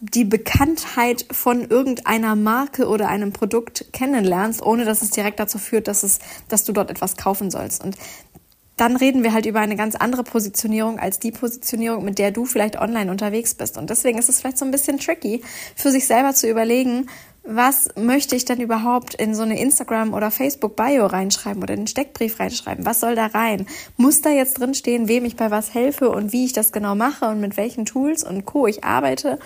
die 0.00 0.24
Bekanntheit 0.24 1.26
von 1.32 1.68
irgendeiner 1.68 2.36
Marke 2.36 2.86
oder 2.86 3.08
einem 3.08 3.32
Produkt 3.32 3.92
kennenlernst, 3.92 4.62
ohne 4.62 4.84
dass 4.84 5.02
es 5.02 5.10
direkt 5.10 5.40
dazu 5.40 5.58
führt, 5.58 5.88
dass 5.88 6.04
es, 6.04 6.20
dass 6.48 6.62
du 6.62 6.72
dort 6.72 6.90
etwas 6.90 7.16
kaufen 7.16 7.50
sollst. 7.50 7.82
Und 7.82 7.96
dann 8.76 8.94
reden 8.94 9.24
wir 9.24 9.32
halt 9.32 9.44
über 9.44 9.58
eine 9.58 9.74
ganz 9.74 9.96
andere 9.96 10.22
Positionierung 10.22 11.00
als 11.00 11.18
die 11.18 11.32
Positionierung, 11.32 12.04
mit 12.04 12.20
der 12.20 12.30
du 12.30 12.44
vielleicht 12.44 12.80
online 12.80 13.10
unterwegs 13.10 13.54
bist. 13.54 13.76
Und 13.76 13.90
deswegen 13.90 14.18
ist 14.18 14.28
es 14.28 14.38
vielleicht 14.40 14.58
so 14.58 14.64
ein 14.64 14.70
bisschen 14.70 15.00
tricky, 15.00 15.42
für 15.74 15.90
sich 15.90 16.06
selber 16.06 16.32
zu 16.32 16.48
überlegen, 16.48 17.08
was 17.50 17.88
möchte 17.96 18.36
ich 18.36 18.44
denn 18.44 18.60
überhaupt 18.60 19.14
in 19.14 19.34
so 19.34 19.42
eine 19.42 19.58
Instagram- 19.58 20.12
oder 20.12 20.30
Facebook-Bio 20.30 21.06
reinschreiben 21.06 21.62
oder 21.62 21.74
den 21.74 21.86
Steckbrief 21.86 22.38
reinschreiben? 22.38 22.84
Was 22.84 23.00
soll 23.00 23.14
da 23.14 23.26
rein? 23.26 23.66
Muss 23.96 24.20
da 24.20 24.28
jetzt 24.28 24.60
drin 24.60 24.74
stehen, 24.74 25.08
wem 25.08 25.24
ich 25.24 25.34
bei 25.34 25.50
was 25.50 25.72
helfe 25.72 26.10
und 26.10 26.34
wie 26.34 26.44
ich 26.44 26.52
das 26.52 26.72
genau 26.72 26.94
mache 26.94 27.24
und 27.26 27.40
mit 27.40 27.56
welchen 27.56 27.86
Tools 27.86 28.22
und 28.22 28.44
Co. 28.44 28.66
ich 28.66 28.84
arbeite 28.84 29.38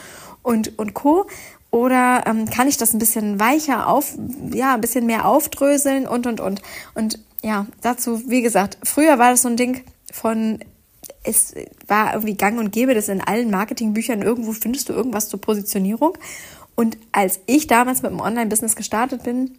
und, 0.43 0.77
und 0.81 0.95
Co. 0.95 1.27
Oder 1.71 2.25
ähm, 2.27 2.51
kann 2.51 2.67
ich 2.67 2.77
das 2.77 2.93
ein 2.93 2.99
bisschen 2.99 3.39
weicher 3.39 3.87
auf, 3.87 4.19
ja, 4.53 4.75
ein 4.75 4.81
bisschen 4.81 5.07
mehr 5.07 5.25
aufdröseln 5.25 6.09
und, 6.09 6.27
und, 6.27 6.41
und. 6.41 6.61
Und 6.97 7.21
ja, 7.41 7.67
dazu, 7.83 8.29
wie 8.29 8.43
gesagt, 8.43 8.79
früher 8.83 9.21
war 9.21 9.31
das 9.31 9.43
so 9.43 9.49
ein 9.49 9.57
Ding 9.57 9.85
von, 10.13 10.59
es 11.23 11.55
war 11.87 12.15
irgendwie 12.15 12.35
gang 12.35 12.59
und 12.59 12.73
gäbe, 12.73 12.95
das 12.95 13.09
in 13.09 13.21
allen 13.21 13.51
Marketingbüchern 13.51 14.23
irgendwo 14.23 14.51
findest 14.51 14.89
du 14.89 14.93
irgendwas 14.93 15.29
zur 15.29 15.41
Positionierung. 15.41 16.19
Und 16.75 16.97
als 17.13 17.41
ich 17.47 17.67
damals 17.67 18.03
mit 18.03 18.11
dem 18.11 18.21
Online-Business 18.21 18.77
gestartet 18.77 19.23
bin, 19.25 19.59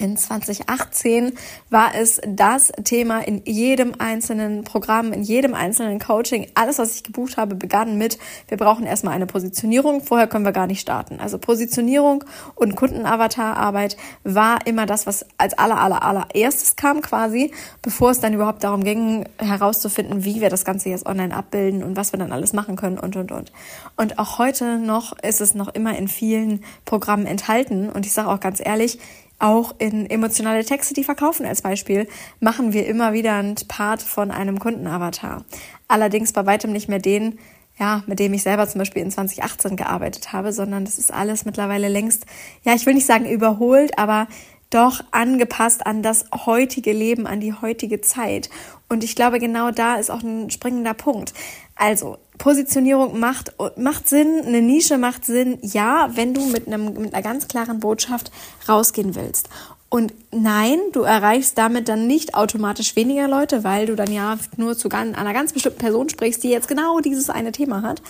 in 0.00 0.16
2018 0.16 1.34
war 1.68 1.94
es 1.94 2.20
das 2.26 2.72
Thema 2.84 3.20
in 3.20 3.42
jedem 3.44 3.94
einzelnen 3.98 4.64
Programm, 4.64 5.12
in 5.12 5.22
jedem 5.22 5.54
einzelnen 5.54 5.98
Coaching. 5.98 6.46
Alles, 6.54 6.78
was 6.78 6.96
ich 6.96 7.02
gebucht 7.04 7.36
habe, 7.36 7.54
begann 7.54 7.98
mit, 7.98 8.18
wir 8.48 8.56
brauchen 8.56 8.86
erstmal 8.86 9.14
eine 9.14 9.26
Positionierung, 9.26 10.02
vorher 10.02 10.26
können 10.26 10.44
wir 10.44 10.52
gar 10.52 10.66
nicht 10.66 10.80
starten. 10.80 11.20
Also 11.20 11.38
Positionierung 11.38 12.24
und 12.54 12.76
Kundenavatararbeit 12.76 13.98
war 14.24 14.66
immer 14.66 14.86
das, 14.86 15.06
was 15.06 15.26
als 15.36 15.58
aller, 15.58 15.78
aller, 15.78 16.02
allererstes 16.02 16.76
kam 16.76 17.02
quasi, 17.02 17.52
bevor 17.82 18.10
es 18.10 18.20
dann 18.20 18.32
überhaupt 18.32 18.64
darum 18.64 18.82
ging, 18.82 19.28
herauszufinden, 19.38 20.24
wie 20.24 20.40
wir 20.40 20.48
das 20.48 20.64
Ganze 20.64 20.88
jetzt 20.88 21.04
online 21.04 21.36
abbilden 21.36 21.82
und 21.82 21.96
was 21.96 22.12
wir 22.12 22.18
dann 22.18 22.32
alles 22.32 22.54
machen 22.54 22.76
können 22.76 22.98
und, 22.98 23.16
und, 23.16 23.32
und. 23.32 23.52
Und 23.96 24.18
auch 24.18 24.38
heute 24.38 24.78
noch 24.78 25.18
ist 25.18 25.42
es 25.42 25.54
noch 25.54 25.68
immer 25.68 25.96
in 25.98 26.08
vielen 26.08 26.64
Programmen 26.86 27.26
enthalten. 27.26 27.90
Und 27.90 28.06
ich 28.06 28.12
sage 28.12 28.28
auch 28.28 28.40
ganz 28.40 28.60
ehrlich, 28.64 28.98
auch 29.40 29.74
in 29.78 30.08
emotionale 30.08 30.64
Texte, 30.64 30.94
die 30.94 31.04
verkaufen 31.04 31.46
als 31.46 31.62
Beispiel, 31.62 32.06
machen 32.38 32.72
wir 32.72 32.86
immer 32.86 33.12
wieder 33.12 33.34
ein 33.34 33.56
Part 33.68 34.02
von 34.02 34.30
einem 34.30 34.58
Kundenavatar. 34.58 35.44
Allerdings 35.88 36.32
bei 36.32 36.46
weitem 36.46 36.72
nicht 36.72 36.88
mehr 36.88 36.98
den, 36.98 37.38
ja, 37.78 38.02
mit 38.06 38.18
dem 38.18 38.34
ich 38.34 38.42
selber 38.42 38.68
zum 38.68 38.78
Beispiel 38.78 39.02
in 39.02 39.10
2018 39.10 39.76
gearbeitet 39.76 40.32
habe, 40.32 40.52
sondern 40.52 40.84
das 40.84 40.98
ist 40.98 41.12
alles 41.12 41.46
mittlerweile 41.46 41.88
längst, 41.88 42.26
ja, 42.62 42.74
ich 42.74 42.84
will 42.84 42.94
nicht 42.94 43.06
sagen 43.06 43.28
überholt, 43.28 43.98
aber 43.98 44.28
doch 44.70 45.00
angepasst 45.10 45.84
an 45.84 46.02
das 46.02 46.24
heutige 46.46 46.92
Leben, 46.92 47.26
an 47.26 47.40
die 47.40 47.52
heutige 47.52 48.00
Zeit. 48.00 48.48
Und 48.88 49.04
ich 49.04 49.16
glaube, 49.16 49.38
genau 49.38 49.70
da 49.70 49.96
ist 49.96 50.10
auch 50.10 50.22
ein 50.22 50.50
springender 50.50 50.94
Punkt. 50.94 51.34
Also, 51.74 52.18
Positionierung 52.38 53.18
macht, 53.18 53.52
macht 53.76 54.08
Sinn, 54.08 54.42
eine 54.46 54.62
Nische 54.62 54.96
macht 54.96 55.24
Sinn, 55.24 55.58
ja, 55.62 56.10
wenn 56.14 56.34
du 56.34 56.46
mit, 56.46 56.66
einem, 56.66 56.94
mit 56.94 57.12
einer 57.12 57.22
ganz 57.22 57.48
klaren 57.48 57.80
Botschaft 57.80 58.30
rausgehen 58.68 59.14
willst. 59.14 59.48
Und 59.90 60.14
nein, 60.30 60.78
du 60.92 61.02
erreichst 61.02 61.58
damit 61.58 61.88
dann 61.88 62.06
nicht 62.06 62.34
automatisch 62.34 62.94
weniger 62.94 63.26
Leute, 63.26 63.64
weil 63.64 63.86
du 63.86 63.96
dann 63.96 64.12
ja 64.12 64.38
nur 64.56 64.78
zu 64.78 64.88
einer 64.88 65.32
ganz 65.32 65.52
bestimmten 65.52 65.80
Person 65.80 66.08
sprichst, 66.08 66.44
die 66.44 66.50
jetzt 66.50 66.68
genau 66.68 67.00
dieses 67.00 67.28
eine 67.28 67.50
Thema 67.50 67.82
hat. 67.82 68.00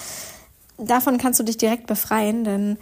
Davon 0.76 1.16
kannst 1.16 1.40
du 1.40 1.44
dich 1.44 1.56
direkt 1.56 1.86
befreien, 1.86 2.44
denn 2.44 2.76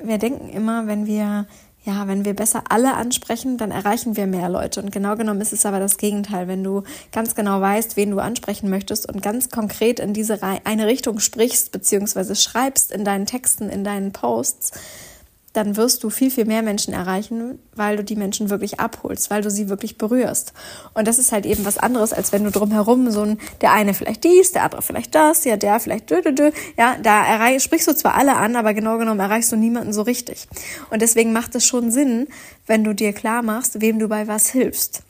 wir 0.00 0.18
denken 0.18 0.48
immer, 0.48 0.86
wenn 0.86 1.06
wir 1.06 1.46
ja, 1.84 2.08
wenn 2.08 2.24
wir 2.24 2.34
besser 2.34 2.64
alle 2.70 2.94
ansprechen, 2.94 3.58
dann 3.58 3.70
erreichen 3.70 4.16
wir 4.16 4.26
mehr 4.26 4.48
Leute. 4.48 4.80
Und 4.80 4.90
genau 4.90 5.16
genommen 5.16 5.42
ist 5.42 5.52
es 5.52 5.66
aber 5.66 5.80
das 5.80 5.98
Gegenteil. 5.98 6.48
Wenn 6.48 6.64
du 6.64 6.82
ganz 7.12 7.34
genau 7.34 7.60
weißt, 7.60 7.96
wen 7.96 8.10
du 8.10 8.20
ansprechen 8.20 8.70
möchtest 8.70 9.06
und 9.06 9.22
ganz 9.22 9.50
konkret 9.50 10.00
in 10.00 10.14
diese 10.14 10.42
eine 10.42 10.86
Richtung 10.86 11.20
sprichst, 11.20 11.72
beziehungsweise 11.72 12.36
schreibst 12.36 12.90
in 12.90 13.04
deinen 13.04 13.26
Texten, 13.26 13.68
in 13.68 13.84
deinen 13.84 14.12
Posts, 14.12 14.72
dann 15.54 15.76
wirst 15.76 16.04
du 16.04 16.10
viel, 16.10 16.30
viel 16.30 16.44
mehr 16.44 16.62
Menschen 16.62 16.92
erreichen, 16.92 17.58
weil 17.74 17.96
du 17.96 18.04
die 18.04 18.16
Menschen 18.16 18.50
wirklich 18.50 18.80
abholst, 18.80 19.30
weil 19.30 19.40
du 19.40 19.50
sie 19.50 19.68
wirklich 19.68 19.96
berührst. 19.96 20.52
Und 20.94 21.08
das 21.08 21.18
ist 21.18 21.32
halt 21.32 21.46
eben 21.46 21.64
was 21.64 21.78
anderes, 21.78 22.12
als 22.12 22.32
wenn 22.32 22.44
du 22.44 22.50
drumherum 22.50 23.10
so 23.10 23.22
ein, 23.22 23.38
der 23.60 23.72
eine 23.72 23.94
vielleicht 23.94 24.24
dies, 24.24 24.52
der 24.52 24.64
andere 24.64 24.82
vielleicht 24.82 25.14
das, 25.14 25.44
ja, 25.44 25.56
der 25.56 25.78
vielleicht 25.80 26.10
dö, 26.10 26.20
dö, 26.20 26.32
dö. 26.32 26.50
Ja, 26.76 26.96
da 27.00 27.24
erreich, 27.24 27.62
sprichst 27.62 27.88
du 27.88 27.94
zwar 27.94 28.16
alle 28.16 28.36
an, 28.36 28.56
aber 28.56 28.74
genau 28.74 28.98
genommen 28.98 29.20
erreichst 29.20 29.52
du 29.52 29.56
niemanden 29.56 29.92
so 29.92 30.02
richtig. 30.02 30.48
Und 30.90 31.00
deswegen 31.00 31.32
macht 31.32 31.54
es 31.54 31.64
schon 31.64 31.90
Sinn, 31.92 32.26
wenn 32.66 32.82
du 32.82 32.92
dir 32.92 33.12
klar 33.12 33.42
machst, 33.42 33.80
wem 33.80 34.00
du 34.00 34.08
bei 34.08 34.26
was 34.26 34.48
hilfst. 34.48 35.02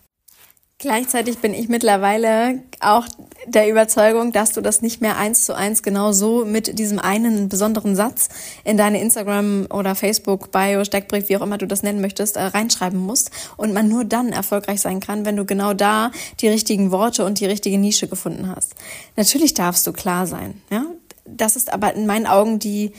Gleichzeitig 0.84 1.38
bin 1.38 1.54
ich 1.54 1.70
mittlerweile 1.70 2.60
auch 2.80 3.06
der 3.46 3.70
Überzeugung, 3.70 4.32
dass 4.32 4.52
du 4.52 4.60
das 4.60 4.82
nicht 4.82 5.00
mehr 5.00 5.16
eins 5.16 5.46
zu 5.46 5.56
eins 5.56 5.82
genau 5.82 6.12
so 6.12 6.44
mit 6.44 6.78
diesem 6.78 6.98
einen 6.98 7.48
besonderen 7.48 7.96
Satz 7.96 8.28
in 8.64 8.76
deine 8.76 9.00
Instagram 9.00 9.66
oder 9.70 9.94
Facebook 9.94 10.52
Bio, 10.52 10.84
Steckbrief, 10.84 11.30
wie 11.30 11.38
auch 11.38 11.40
immer 11.40 11.56
du 11.56 11.66
das 11.66 11.82
nennen 11.82 12.02
möchtest, 12.02 12.36
äh, 12.36 12.42
reinschreiben 12.42 12.98
musst 12.98 13.30
und 13.56 13.72
man 13.72 13.88
nur 13.88 14.04
dann 14.04 14.28
erfolgreich 14.28 14.82
sein 14.82 15.00
kann, 15.00 15.24
wenn 15.24 15.38
du 15.38 15.46
genau 15.46 15.72
da 15.72 16.10
die 16.40 16.48
richtigen 16.48 16.90
Worte 16.90 17.24
und 17.24 17.40
die 17.40 17.46
richtige 17.46 17.78
Nische 17.78 18.06
gefunden 18.06 18.52
hast. 18.54 18.74
Natürlich 19.16 19.54
darfst 19.54 19.86
du 19.86 19.92
klar 19.94 20.26
sein, 20.26 20.60
ja? 20.70 20.84
Das 21.24 21.56
ist 21.56 21.72
aber 21.72 21.94
in 21.94 22.04
meinen 22.04 22.26
Augen 22.26 22.58
die 22.58 22.92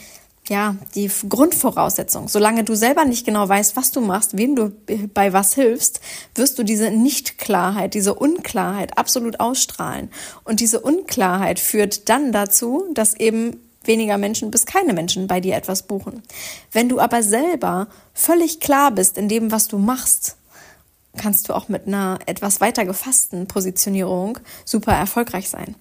ja, 0.48 0.75
die 0.94 1.10
Grundvoraussetzung. 1.28 2.28
Solange 2.28 2.64
du 2.64 2.75
selber 2.75 3.06
nicht 3.06 3.25
genau 3.25 3.48
weißt, 3.48 3.75
was 3.75 3.92
du 3.92 4.02
machst, 4.02 4.38
wem 4.38 4.56
du 4.56 4.72
bei 5.14 5.34
was 5.34 5.56
hilfst, 5.56 6.02
wirst 6.36 6.60
du 6.60 6.64
diese 6.64 6.92
Nichtklarheit, 6.92 7.94
diese 7.94 8.14
Unklarheit 8.14 8.98
absolut 8.98 9.40
ausstrahlen. 9.40 10.10
Und 10.44 10.60
diese 10.60 10.82
Unklarheit 10.82 11.60
führt 11.60 12.10
dann 12.10 12.32
dazu, 12.32 12.86
dass 12.94 13.16
eben 13.16 13.60
weniger 13.84 14.18
Menschen 14.18 14.52
bis 14.52 14.66
keine 14.66 14.94
Menschen 14.94 15.28
bei 15.28 15.40
dir 15.42 15.56
etwas 15.56 15.84
buchen. 15.84 16.22
Wenn 16.72 16.90
du 16.90 17.00
aber 17.00 17.24
selber 17.24 17.88
völlig 18.14 18.60
klar 18.60 18.92
bist 18.92 19.18
in 19.18 19.30
dem, 19.30 19.52
was 19.52 19.68
du 19.68 19.78
machst, 19.78 20.38
kannst 21.18 21.50
du 21.50 21.54
auch 21.54 21.70
mit 21.70 21.88
einer 21.88 22.20
etwas 22.25 22.62
weiter 22.62 22.86
gefassten 22.86 23.48
Positionierung 23.48 24.40
super 24.66 24.94
erfolgreich 24.94 25.50
sein. 25.50 25.75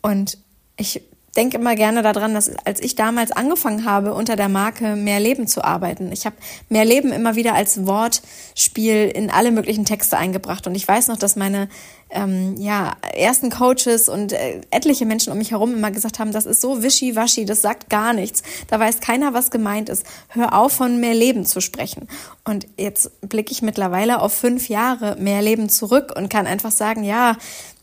Und 0.00 0.38
ich 0.76 1.02
denke 1.36 1.58
immer 1.58 1.76
gerne 1.76 2.02
daran, 2.02 2.34
dass 2.34 2.50
als 2.64 2.80
ich 2.80 2.94
damals 2.94 3.30
angefangen 3.30 3.84
habe, 3.84 4.14
unter 4.14 4.36
der 4.36 4.48
Marke 4.48 4.96
Mehr 4.96 5.20
Leben 5.20 5.46
zu 5.46 5.64
arbeiten, 5.64 6.10
ich 6.12 6.26
habe 6.26 6.36
Mehr 6.68 6.84
Leben 6.84 7.12
immer 7.12 7.36
wieder 7.36 7.54
als 7.54 7.86
Wortspiel 7.86 9.10
in 9.14 9.30
alle 9.30 9.52
möglichen 9.52 9.84
Texte 9.84 10.16
eingebracht. 10.16 10.66
Und 10.66 10.74
ich 10.74 10.86
weiß 10.86 11.08
noch, 11.08 11.16
dass 11.16 11.36
meine 11.36 11.68
ähm, 12.10 12.54
ja, 12.58 12.96
ersten 13.14 13.50
Coaches 13.50 14.08
und 14.08 14.32
äh, 14.32 14.60
etliche 14.70 15.06
Menschen 15.06 15.32
um 15.32 15.38
mich 15.38 15.50
herum 15.50 15.74
immer 15.74 15.90
gesagt 15.90 16.18
haben, 16.18 16.32
das 16.32 16.46
ist 16.46 16.60
so 16.60 16.82
wischiwaschi, 16.82 17.44
das 17.44 17.62
sagt 17.62 17.90
gar 17.90 18.12
nichts. 18.12 18.42
Da 18.68 18.78
weiß 18.78 19.00
keiner, 19.00 19.34
was 19.34 19.50
gemeint 19.50 19.88
ist. 19.88 20.06
Hör 20.28 20.56
auf, 20.56 20.72
von 20.72 21.00
mehr 21.00 21.14
Leben 21.14 21.44
zu 21.44 21.60
sprechen. 21.60 22.08
Und 22.44 22.66
jetzt 22.76 23.10
blicke 23.22 23.52
ich 23.52 23.62
mittlerweile 23.62 24.20
auf 24.20 24.32
fünf 24.32 24.68
Jahre 24.68 25.16
mehr 25.18 25.42
Leben 25.42 25.68
zurück 25.68 26.12
und 26.16 26.28
kann 26.28 26.46
einfach 26.46 26.70
sagen, 26.70 27.02
ja, 27.02 27.36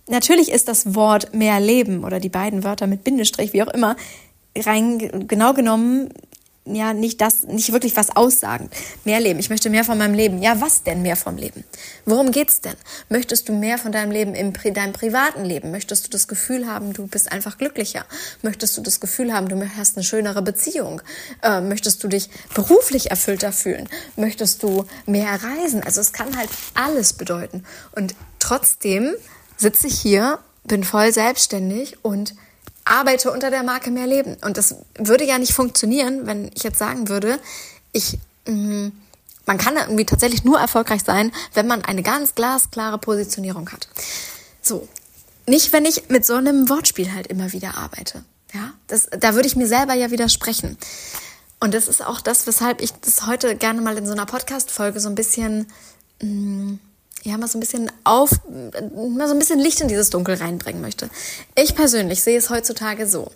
Natürlich 0.08 0.52
ist 0.52 0.68
das 0.68 0.96
Wort 0.96 1.34
mehr 1.34 1.60
Leben 1.60 2.04
oder 2.04 2.20
die 2.20 2.30
beiden 2.30 2.64
Wörter 2.64 2.88
mit 2.88 3.04
Bindestrich, 3.04 3.54
wie 3.54 3.64
auch 3.64 3.74
immer, 3.74 3.96
rein 4.56 5.28
genau 5.28 5.54
genommen 5.54 6.10
ja 6.66 6.94
nicht 6.94 7.20
das, 7.20 7.44
nicht 7.44 7.72
wirklich 7.72 7.98
was 7.98 8.16
aussagen. 8.16 8.70
Mehr 9.04 9.20
Leben. 9.20 9.40
Ich 9.40 9.50
möchte 9.50 9.70
mehr 9.70 9.84
von 9.84 9.98
meinem 9.98 10.14
Leben. 10.14 10.42
Ja, 10.42 10.62
was 10.62 10.84
denn 10.84 11.02
mehr 11.02 11.16
vom 11.16 11.36
Leben? 11.38 11.64
Worum 12.06 12.32
geht's 12.32 12.62
denn? 12.62 12.76
Möchtest 13.10 13.50
du 13.50 13.54
mehr 13.54 13.78
von 13.78 13.92
deinem 13.92 14.12
Leben 14.12 14.34
im 14.34 14.54
deinem 14.54 14.94
privaten 14.94 15.44
Leben? 15.44 15.72
Möchtest 15.72 16.06
du 16.06 16.10
das 16.10 16.28
Gefühl 16.28 16.68
haben, 16.68 16.94
du 16.94 17.08
bist 17.08 17.32
einfach 17.32 17.58
glücklicher? 17.58 18.06
Möchtest 18.42 18.78
du 18.78 18.82
das 18.82 19.00
Gefühl 19.00 19.34
haben, 19.34 19.50
du 19.50 19.62
hast 19.78 19.98
eine 19.98 20.04
schönere 20.04 20.42
Beziehung? 20.42 21.02
Äh, 21.42 21.62
möchtest 21.62 22.04
du 22.04 22.08
dich 22.08 22.30
beruflich 22.54 23.10
erfüllter 23.12 23.52
fühlen? 23.52 23.90
Möchtest 24.16 24.64
du 24.64 24.86
mehr 25.06 25.40
reisen? 25.44 25.84
Also 25.84 26.00
es 26.02 26.14
kann 26.14 26.38
halt 26.38 26.50
alles 26.76 27.14
bedeuten. 27.14 27.66
Und 27.92 28.16
trotzdem 28.40 29.14
sitze 29.63 29.88
ich 29.88 30.00
hier, 30.00 30.38
bin 30.63 30.84
voll 30.84 31.12
selbstständig 31.12 31.98
und 32.03 32.36
arbeite 32.86 33.32
unter 33.32 33.50
der 33.50 33.63
Marke 33.63 33.89
mehr 33.89 34.08
Leben. 34.08 34.38
Und 34.41 34.58
das 34.58 34.75
würde 34.98 35.25
ja 35.25 35.39
nicht 35.39 35.53
funktionieren, 35.53 36.27
wenn 36.27 36.51
ich 36.53 36.63
jetzt 36.63 36.77
sagen 36.77 37.10
würde, 37.10 37.39
ich, 37.91 38.20
mh, 38.46 38.91
man 39.46 39.58
kann 39.58 39.75
irgendwie 39.75 40.05
tatsächlich 40.05 40.43
nur 40.43 40.60
erfolgreich 40.60 41.03
sein, 41.03 41.32
wenn 41.53 41.67
man 41.67 41.84
eine 41.84 42.03
ganz 42.03 42.36
glasklare 42.36 42.98
Positionierung 42.98 43.70
hat. 43.72 43.88
So. 44.62 44.88
Nicht, 45.46 45.74
wenn 45.74 45.84
ich 45.84 46.10
mit 46.10 46.25
so 46.25 46.36
einem 46.36 46.70
Wortspiel 46.70 47.13
halt 47.13 47.27
immer 47.27 47.51
wieder 47.51 47.75
arbeite. 47.75 48.24
Ja, 48.53 48.72
das, 48.88 49.10
da 49.17 49.34
würde 49.34 49.48
ich 49.48 49.58
mir 49.58 49.67
selber 49.67 49.93
ja 49.93 50.10
widersprechen. 50.10 50.77
Und 51.60 51.74
das 51.74 51.88
ist 51.88 52.05
auch 52.05 52.22
das, 52.22 52.48
weshalb 52.48 52.82
ich 52.82 52.93
das 52.93 53.25
heute 53.25 53.55
gerne 53.55 53.82
mal 53.82 53.98
in 53.98 54.05
so 54.05 54.13
einer 54.13 54.25
Podcast-Folge 54.25 55.00
so 55.01 55.10
ein 55.10 55.15
bisschen, 55.15 55.67
mh, 56.22 56.77
ja, 57.24 57.38
mal 57.38 57.48
so 57.48 57.58
ein 57.58 57.62
bisschen 57.62 57.92
auf, 58.03 58.32
mal 58.48 59.27
so 59.27 59.34
ein 59.34 59.39
bisschen 59.39 59.60
Licht 59.60 59.82
in 59.82 59.88
dieses 59.88 60.10
Dunkel 60.10 60.36
reinbringen 60.36 60.82
möchte. 60.82 61.10
Ich 61.56 61.74
persönlich 61.74 62.22
sehe 62.22 62.38
es 62.38 62.50
heutzutage 62.50 63.08
so. 63.08 63.32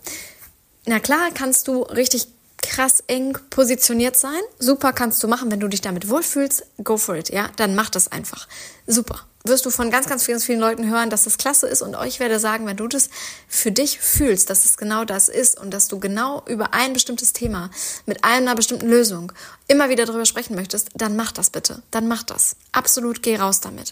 Na 0.86 1.00
klar, 1.00 1.30
kannst 1.34 1.68
du 1.68 1.82
richtig 1.84 2.28
krass 2.58 3.04
eng 3.08 3.38
positioniert 3.50 4.18
sein. 4.18 4.42
Super 4.60 4.92
kannst 4.92 5.24
du 5.24 5.28
machen, 5.28 5.50
wenn 5.52 5.60
du 5.60 5.68
dich 5.68 5.82
damit 5.82 6.10
wohlfühlst. 6.10 6.66
Go 6.84 6.98
for 6.98 7.16
it, 7.16 7.30
ja? 7.30 7.50
Dann 7.56 7.76
mach 7.76 7.90
das 7.90 8.12
einfach. 8.12 8.48
Super 8.88 9.26
wirst 9.48 9.66
du 9.66 9.70
von 9.70 9.92
ganz, 9.92 10.08
ganz, 10.08 10.26
ganz 10.28 10.46
vielen 10.46 10.60
Leuten 10.60 10.90
hören, 10.90 11.10
dass 11.10 11.24
das 11.24 11.38
klasse 11.38 11.68
ist. 11.68 11.82
Und 11.82 11.96
euch 11.96 12.20
werde 12.20 12.40
sagen, 12.40 12.66
wenn 12.66 12.78
du 12.78 12.88
das 12.88 13.10
für 13.48 13.72
dich 13.72 14.00
fühlst, 14.00 14.50
dass 14.50 14.66
es 14.66 14.78
genau 14.78 15.06
das 15.06 15.30
ist 15.30 15.60
und 15.60 15.72
dass 15.72 15.88
du 15.88 16.00
genau 16.00 16.44
über 16.48 16.74
ein 16.74 16.94
bestimmtes 16.94 17.34
Thema 17.34 17.70
mit 18.06 18.24
einer 18.24 18.56
bestimmten 18.56 18.88
Lösung 18.88 19.32
immer 19.68 19.90
wieder 19.90 20.06
darüber 20.06 20.26
sprechen 20.26 20.56
möchtest, 20.56 20.90
dann 20.96 21.16
mach 21.16 21.32
das 21.32 21.50
bitte. 21.50 21.82
Dann 21.92 22.08
mach 22.08 22.24
das. 22.24 22.56
Absolut 22.72 23.24
geh 23.24 23.38
raus 23.38 23.60
damit. 23.62 23.92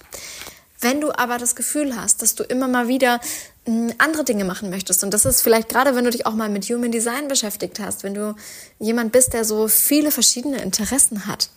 Wenn 0.81 1.01
du 1.01 1.11
aber 1.17 1.37
das 1.37 1.55
Gefühl 1.55 1.95
hast, 1.95 2.21
dass 2.21 2.35
du 2.35 2.43
immer 2.43 2.67
mal 2.67 2.87
wieder 2.87 3.19
hm, 3.65 3.93
andere 3.97 4.23
Dinge 4.23 4.45
machen 4.45 4.69
möchtest. 4.69 5.03
Und 5.03 5.11
das 5.11 5.25
ist 5.25 5.41
vielleicht 5.41 5.69
gerade, 5.69 5.95
wenn 5.95 6.05
du 6.05 6.11
dich 6.11 6.25
auch 6.25 6.33
mal 6.33 6.49
mit 6.49 6.65
Human 6.65 6.91
Design 6.91 7.27
beschäftigt 7.27 7.79
hast, 7.79 8.03
wenn 8.03 8.13
du 8.13 8.35
jemand 8.79 9.11
bist, 9.11 9.33
der 9.33 9.45
so 9.45 9.67
viele 9.67 10.11
verschiedene 10.11 10.61
Interessen 10.61 11.25
hat, 11.25 11.49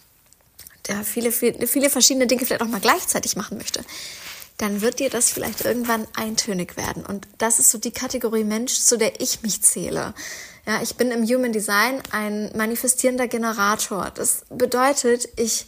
der 0.89 1.05
viele, 1.05 1.33
viele, 1.33 1.67
viele 1.67 1.91
verschiedene 1.91 2.27
Dinge 2.27 2.45
vielleicht 2.45 2.63
auch 2.63 2.69
mal 2.69 2.81
gleichzeitig 2.81 3.37
machen 3.37 3.59
möchte, 3.59 3.85
dann 4.59 4.81
wird 4.81 4.99
dir 4.99 5.09
das 5.09 5.31
vielleicht 5.31 5.65
irgendwann 5.65 6.07
eintönig 6.17 6.77
werden. 6.77 7.07
Und 7.07 7.29
das 7.39 7.61
ist 7.61 7.71
so 7.71 7.79
die 7.79 7.93
Kategorie 7.93 8.45
Mensch, 8.45 8.81
zu 8.81 8.99
der 8.99 9.21
ich 9.21 9.43
mich 9.43 9.63
zähle. 9.63 10.15
Ja, 10.67 10.83
ich 10.83 10.97
bin 10.97 11.11
im 11.11 11.25
Human 11.25 11.53
Design 11.53 12.03
ein 12.11 12.51
manifestierender 12.57 13.29
Generator. 13.29 14.11
Das 14.15 14.43
bedeutet, 14.51 15.29
ich 15.37 15.67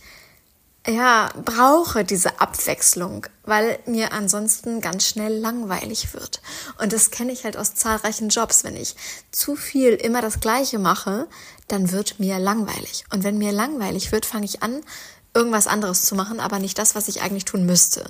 ja, 0.91 1.29
brauche 1.45 2.05
diese 2.05 2.41
Abwechslung, 2.41 3.27
weil 3.45 3.79
mir 3.87 4.13
ansonsten 4.13 4.81
ganz 4.81 5.07
schnell 5.07 5.33
langweilig 5.39 6.13
wird. 6.15 6.43
Und 6.79 6.93
das 6.93 7.11
kenne 7.11 7.33
ich 7.33 7.45
halt 7.45 7.57
aus 7.57 7.75
zahlreichen 7.75 8.29
Jobs. 8.29 8.65
Wenn 8.65 8.77
ich 8.77 8.97
zu 9.31 9.57
viel 9.57 9.91
immer 9.95 10.21
das 10.21 10.41
Gleiche 10.41 10.79
mache, 10.79 11.29
dann 11.69 11.93
wird 11.93 12.19
mir 12.19 12.39
langweilig. 12.39 13.05
Und 13.13 13.25
wenn 13.25 13.39
mir 13.39 13.53
langweilig 13.53 14.13
wird, 14.13 14.27
fange 14.27 14.47
ich 14.47 14.63
an, 14.63 14.83
irgendwas 15.33 15.69
anderes 15.69 16.03
zu 16.03 16.17
machen, 16.17 16.41
aber 16.41 16.59
nicht 16.59 16.77
das, 16.79 16.95
was 16.95 17.07
ich 17.07 17.23
eigentlich 17.23 17.45
tun 17.45 17.65
müsste. 17.65 18.05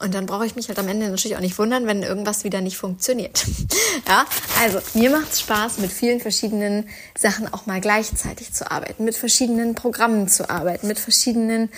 Und 0.00 0.12
dann 0.12 0.26
brauche 0.26 0.44
ich 0.44 0.56
mich 0.56 0.68
halt 0.68 0.78
am 0.78 0.88
Ende 0.88 1.08
natürlich 1.08 1.36
auch 1.36 1.40
nicht 1.40 1.58
wundern, 1.58 1.86
wenn 1.86 2.02
irgendwas 2.02 2.42
wieder 2.42 2.60
nicht 2.60 2.76
funktioniert. 2.76 3.44
ja, 4.08 4.24
also 4.60 4.80
mir 4.94 5.10
macht 5.10 5.32
es 5.32 5.40
Spaß, 5.40 5.78
mit 5.78 5.92
vielen 5.92 6.20
verschiedenen 6.20 6.88
Sachen 7.16 7.52
auch 7.52 7.66
mal 7.66 7.80
gleichzeitig 7.80 8.52
zu 8.52 8.70
arbeiten, 8.70 9.04
mit 9.04 9.16
verschiedenen 9.16 9.76
Programmen 9.76 10.28
zu 10.28 10.50
arbeiten, 10.50 10.88
mit 10.88 10.98
verschiedenen 10.98 11.70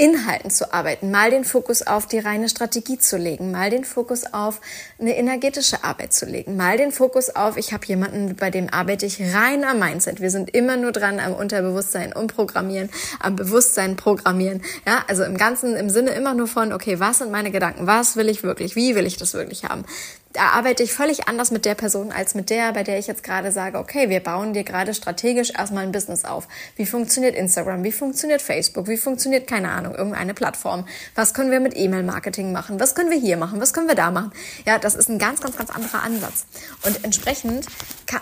Inhalten 0.00 0.50
zu 0.50 0.72
arbeiten, 0.72 1.10
mal 1.10 1.30
den 1.30 1.44
Fokus 1.44 1.86
auf 1.86 2.06
die 2.06 2.20
reine 2.20 2.48
Strategie 2.48 2.96
zu 2.96 3.18
legen, 3.18 3.50
mal 3.50 3.68
den 3.68 3.84
Fokus 3.84 4.32
auf 4.32 4.62
eine 4.98 5.14
energetische 5.14 5.84
Arbeit 5.84 6.14
zu 6.14 6.24
legen, 6.24 6.56
mal 6.56 6.78
den 6.78 6.90
Fokus 6.90 7.36
auf, 7.36 7.58
ich 7.58 7.74
habe 7.74 7.84
jemanden, 7.84 8.34
bei 8.34 8.50
dem 8.50 8.72
arbeite 8.72 9.04
ich 9.04 9.20
rein 9.20 9.62
am 9.62 9.78
Mindset. 9.78 10.22
Wir 10.22 10.30
sind 10.30 10.54
immer 10.54 10.78
nur 10.78 10.92
dran 10.92 11.20
am 11.20 11.34
Unterbewusstsein 11.34 12.14
umprogrammieren, 12.14 12.88
am 13.18 13.36
Bewusstsein 13.36 13.96
programmieren. 13.96 14.62
Ja, 14.86 15.04
also 15.06 15.22
im 15.22 15.36
Ganzen, 15.36 15.76
im 15.76 15.90
Sinne 15.90 16.12
immer 16.12 16.32
nur 16.32 16.46
von, 16.46 16.72
okay, 16.72 16.98
was 16.98 17.18
sind 17.18 17.30
meine 17.30 17.50
Gedanken? 17.50 17.86
Was 17.86 18.16
will 18.16 18.30
ich 18.30 18.42
wirklich? 18.42 18.76
Wie 18.76 18.94
will 18.94 19.04
ich 19.04 19.18
das 19.18 19.34
wirklich 19.34 19.64
haben? 19.64 19.84
Da 20.32 20.50
arbeite 20.50 20.84
ich 20.84 20.92
völlig 20.92 21.26
anders 21.26 21.50
mit 21.50 21.64
der 21.64 21.74
Person 21.74 22.12
als 22.12 22.34
mit 22.34 22.50
der, 22.50 22.72
bei 22.72 22.84
der 22.84 22.98
ich 22.98 23.08
jetzt 23.08 23.24
gerade 23.24 23.50
sage, 23.50 23.78
okay, 23.78 24.08
wir 24.08 24.20
bauen 24.20 24.52
dir 24.52 24.62
gerade 24.62 24.94
strategisch 24.94 25.50
erstmal 25.50 25.82
ein 25.82 25.92
Business 25.92 26.24
auf. 26.24 26.46
Wie 26.76 26.86
funktioniert 26.86 27.34
Instagram? 27.34 27.82
Wie 27.82 27.90
funktioniert 27.90 28.40
Facebook? 28.40 28.86
Wie 28.86 28.96
funktioniert, 28.96 29.48
keine 29.48 29.70
Ahnung, 29.70 29.94
irgendeine 29.94 30.32
Plattform? 30.32 30.86
Was 31.16 31.34
können 31.34 31.50
wir 31.50 31.58
mit 31.58 31.76
E-Mail-Marketing 31.76 32.52
machen? 32.52 32.78
Was 32.78 32.94
können 32.94 33.10
wir 33.10 33.18
hier 33.18 33.36
machen? 33.36 33.60
Was 33.60 33.72
können 33.72 33.88
wir 33.88 33.96
da 33.96 34.12
machen? 34.12 34.30
Ja, 34.66 34.78
das 34.78 34.94
ist 34.94 35.08
ein 35.08 35.18
ganz, 35.18 35.40
ganz, 35.40 35.56
ganz 35.56 35.70
anderer 35.70 36.04
Ansatz. 36.04 36.46
Und 36.84 37.02
entsprechend 37.02 37.66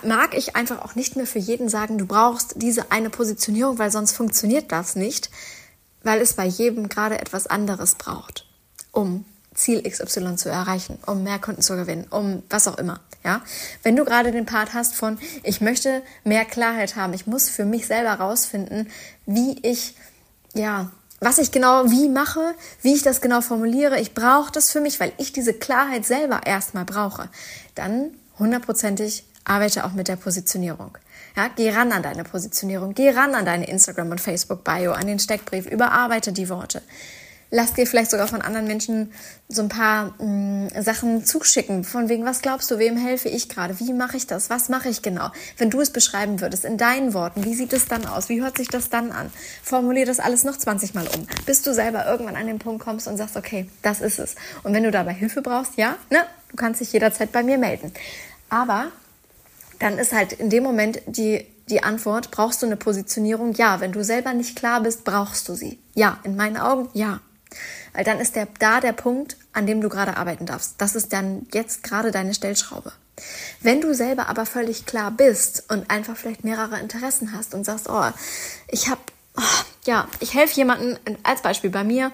mag 0.03 0.35
ich 0.35 0.57
einfach 0.57 0.83
auch 0.83 0.95
nicht 0.95 1.17
mehr 1.17 1.27
für 1.27 1.39
jeden 1.39 1.69
sagen, 1.69 1.99
du 1.99 2.07
brauchst 2.07 2.55
diese 2.57 2.91
eine 2.91 3.11
Positionierung, 3.11 3.79
weil 3.79 3.91
sonst 3.91 4.13
funktioniert 4.13 4.73
das 4.73 4.97
nicht, 4.97 5.31
weil 6.03 6.23
es 6.23 6.33
bei 6.33 6.47
jedem 6.47 6.89
gerade 6.89 7.21
etwas 7.21 7.47
anderes 7.47 7.97
braucht, 7.97 8.47
um 8.93 9.27
Ziel 9.55 9.83
XY 9.83 10.37
zu 10.37 10.49
erreichen, 10.49 10.99
um 11.07 11.23
mehr 11.23 11.39
Kunden 11.39 11.63
zu 11.63 11.77
gewinnen, 11.77 12.07
um 12.11 12.43
was 12.49 12.69
auch 12.69 12.79
immer. 12.79 13.01
Ja, 13.25 13.43
wenn 13.83 13.97
du 13.97 14.05
gerade 14.05 14.31
den 14.31 14.47
Part 14.47 14.75
hast 14.75 14.95
von, 14.95 15.19
ich 15.43 15.61
möchte 15.61 16.03
mehr 16.25 16.45
Klarheit 16.45 16.97
haben, 16.97 17.13
ich 17.13 17.27
muss 17.27 17.49
für 17.49 17.65
mich 17.65 17.87
selber 17.87 18.15
rausfinden, 18.15 18.89
wie 19.27 19.59
ich, 19.63 19.97
ja, 20.55 20.91
was 21.21 21.39
ich 21.39 21.51
genau 21.51 21.91
wie 21.91 22.09
mache, 22.09 22.55
wie 22.83 22.95
ich 22.95 23.03
das 23.03 23.21
genau 23.21 23.41
formuliere, 23.41 23.99
ich 23.99 24.15
brauche 24.15 24.53
das 24.53 24.71
für 24.71 24.81
mich, 24.81 25.01
weil 25.01 25.13
ich 25.19 25.33
diese 25.33 25.53
Klarheit 25.53 26.07
selber 26.07 26.43
erstmal 26.47 26.85
brauche, 26.85 27.29
dann 27.75 28.13
hundertprozentig 28.39 29.25
arbeite 29.45 29.85
auch 29.85 29.93
mit 29.93 30.07
der 30.07 30.17
Positionierung. 30.17 30.97
Ja, 31.37 31.49
geh 31.55 31.71
ran 31.71 31.91
an 31.93 32.03
deine 32.05 32.23
Positionierung, 32.23 32.95
geh 32.95 33.11
ran 33.11 33.35
an 33.35 33.45
deine 33.45 33.69
Instagram 33.69 34.13
und 34.13 34.21
Facebook 34.21 34.63
Bio, 34.63 34.93
an 34.93 35.07
den 35.09 35.19
Steckbrief, 35.19 35.67
überarbeite 35.67 36.33
die 36.33 36.49
Worte 36.49 36.83
lass 37.51 37.73
dir 37.73 37.87
vielleicht 37.87 38.11
sogar 38.11 38.29
von 38.29 38.43
anderen 38.43 38.67
Menschen 38.67 39.13
so 39.49 39.63
ein 39.63 39.69
paar 39.69 40.15
mh, 40.19 40.25
mm, 40.25 40.83
Sachen 40.83 41.25
zuschicken. 41.25 41.85
Von 41.85 42.09
wegen, 42.09 42.25
was 42.25 42.43
glaubst 42.43 42.71
du, 42.71 42.79
wem 42.79 42.97
helfe 42.97 43.29
ich 43.29 43.49
gerade? 43.49 43.79
Wie 43.81 43.93
mache 43.93 44.17
ich 44.17 44.27
das? 44.27 44.51
Was 44.51 44.69
mache 44.69 44.89
ich 44.89 45.03
genau? 45.03 45.31
Wenn 45.57 45.71
du 45.71 45.81
es 45.81 45.91
beschreiben 45.91 46.41
würdest 46.41 46.65
in 46.65 46.77
deinen 46.77 47.15
Worten, 47.15 47.45
wie 47.45 47.55
sieht 47.55 47.73
es 47.73 47.87
dann 47.87 48.07
aus? 48.07 48.29
Wie 48.29 48.43
hört 48.43 48.57
sich 48.57 48.69
das 48.69 48.91
dann 48.91 49.13
an? 49.13 49.31
Formulier 49.63 50.07
das 50.07 50.21
alles 50.21 50.45
noch 50.45 50.57
20 50.57 50.95
Mal 50.95 51.07
um, 51.09 51.27
bis 51.47 51.63
du 51.63 51.73
selber 51.73 52.07
irgendwann 52.07 52.37
an 52.37 52.47
den 52.47 52.59
Punkt 52.59 52.85
kommst 52.85 53.09
und 53.09 53.17
sagst, 53.17 53.37
okay, 53.37 53.69
das 53.83 54.01
ist 54.01 54.19
es. 54.19 54.35
Und 54.63 54.75
wenn 54.75 54.85
du 54.85 54.91
dabei 54.91 55.15
Hilfe 55.15 55.43
brauchst, 55.43 55.77
ja, 55.77 55.97
ne, 56.11 56.21
du 56.51 56.57
kannst 56.57 56.81
dich 56.81 56.93
jederzeit 56.93 57.33
bei 57.33 57.43
mir 57.43 57.59
melden. 57.59 57.93
Aber 58.51 58.87
dann 59.79 59.99
ist 59.99 60.13
halt 60.13 60.33
in 60.35 60.51
dem 60.51 60.65
Moment 60.65 61.01
die 61.07 61.47
die 61.71 61.83
Antwort, 61.83 62.31
brauchst 62.31 62.63
du 62.63 62.67
eine 62.67 62.77
Positionierung? 62.77 63.53
Ja. 63.53 63.81
Wenn 63.81 63.93
du 63.93 64.03
selber 64.03 64.33
nicht 64.33 64.57
klar 64.57 64.83
bist, 64.83 65.05
brauchst 65.05 65.49
du 65.49 65.55
sie. 65.55 65.79
Ja. 65.95 66.19
In 66.25 66.37
meinen 66.37 66.57
Augen, 66.57 66.89
ja. 66.95 67.21
Weil 67.93 68.05
dann 68.05 68.21
ist 68.21 68.37
der, 68.37 68.49
da 68.59 68.81
der 68.81 68.93
Punkt, 68.93 69.37
an 69.53 69.67
dem 69.67 69.81
du 69.81 69.89
gerade 69.89 70.17
arbeiten 70.17 70.47
darfst. 70.47 70.75
Das 70.79 70.95
ist 70.95 71.13
dann 71.13 71.47
jetzt 71.53 71.83
gerade 71.83 72.11
deine 72.11 72.35
Stellschraube. 72.35 72.93
Wenn 73.61 73.81
du 73.81 73.95
selber 73.95 74.29
aber 74.29 74.47
völlig 74.47 74.87
klar 74.87 75.11
bist 75.11 75.65
und 75.69 75.91
einfach 75.91 76.17
vielleicht 76.17 76.45
mehrere 76.45 76.79
Interessen 76.79 77.33
hast 77.33 77.55
und 77.55 77.65
sagst, 77.65 77.89
oh, 77.89 78.11
ich 78.69 78.89
habe, 78.89 79.01
oh, 79.37 79.65
ja, 79.85 80.07
ich 80.21 80.35
helfe 80.35 80.55
jemandem, 80.55 80.99
als 81.25 81.43
Beispiel 81.43 81.71
bei 81.71 81.85
mir, 81.85 82.13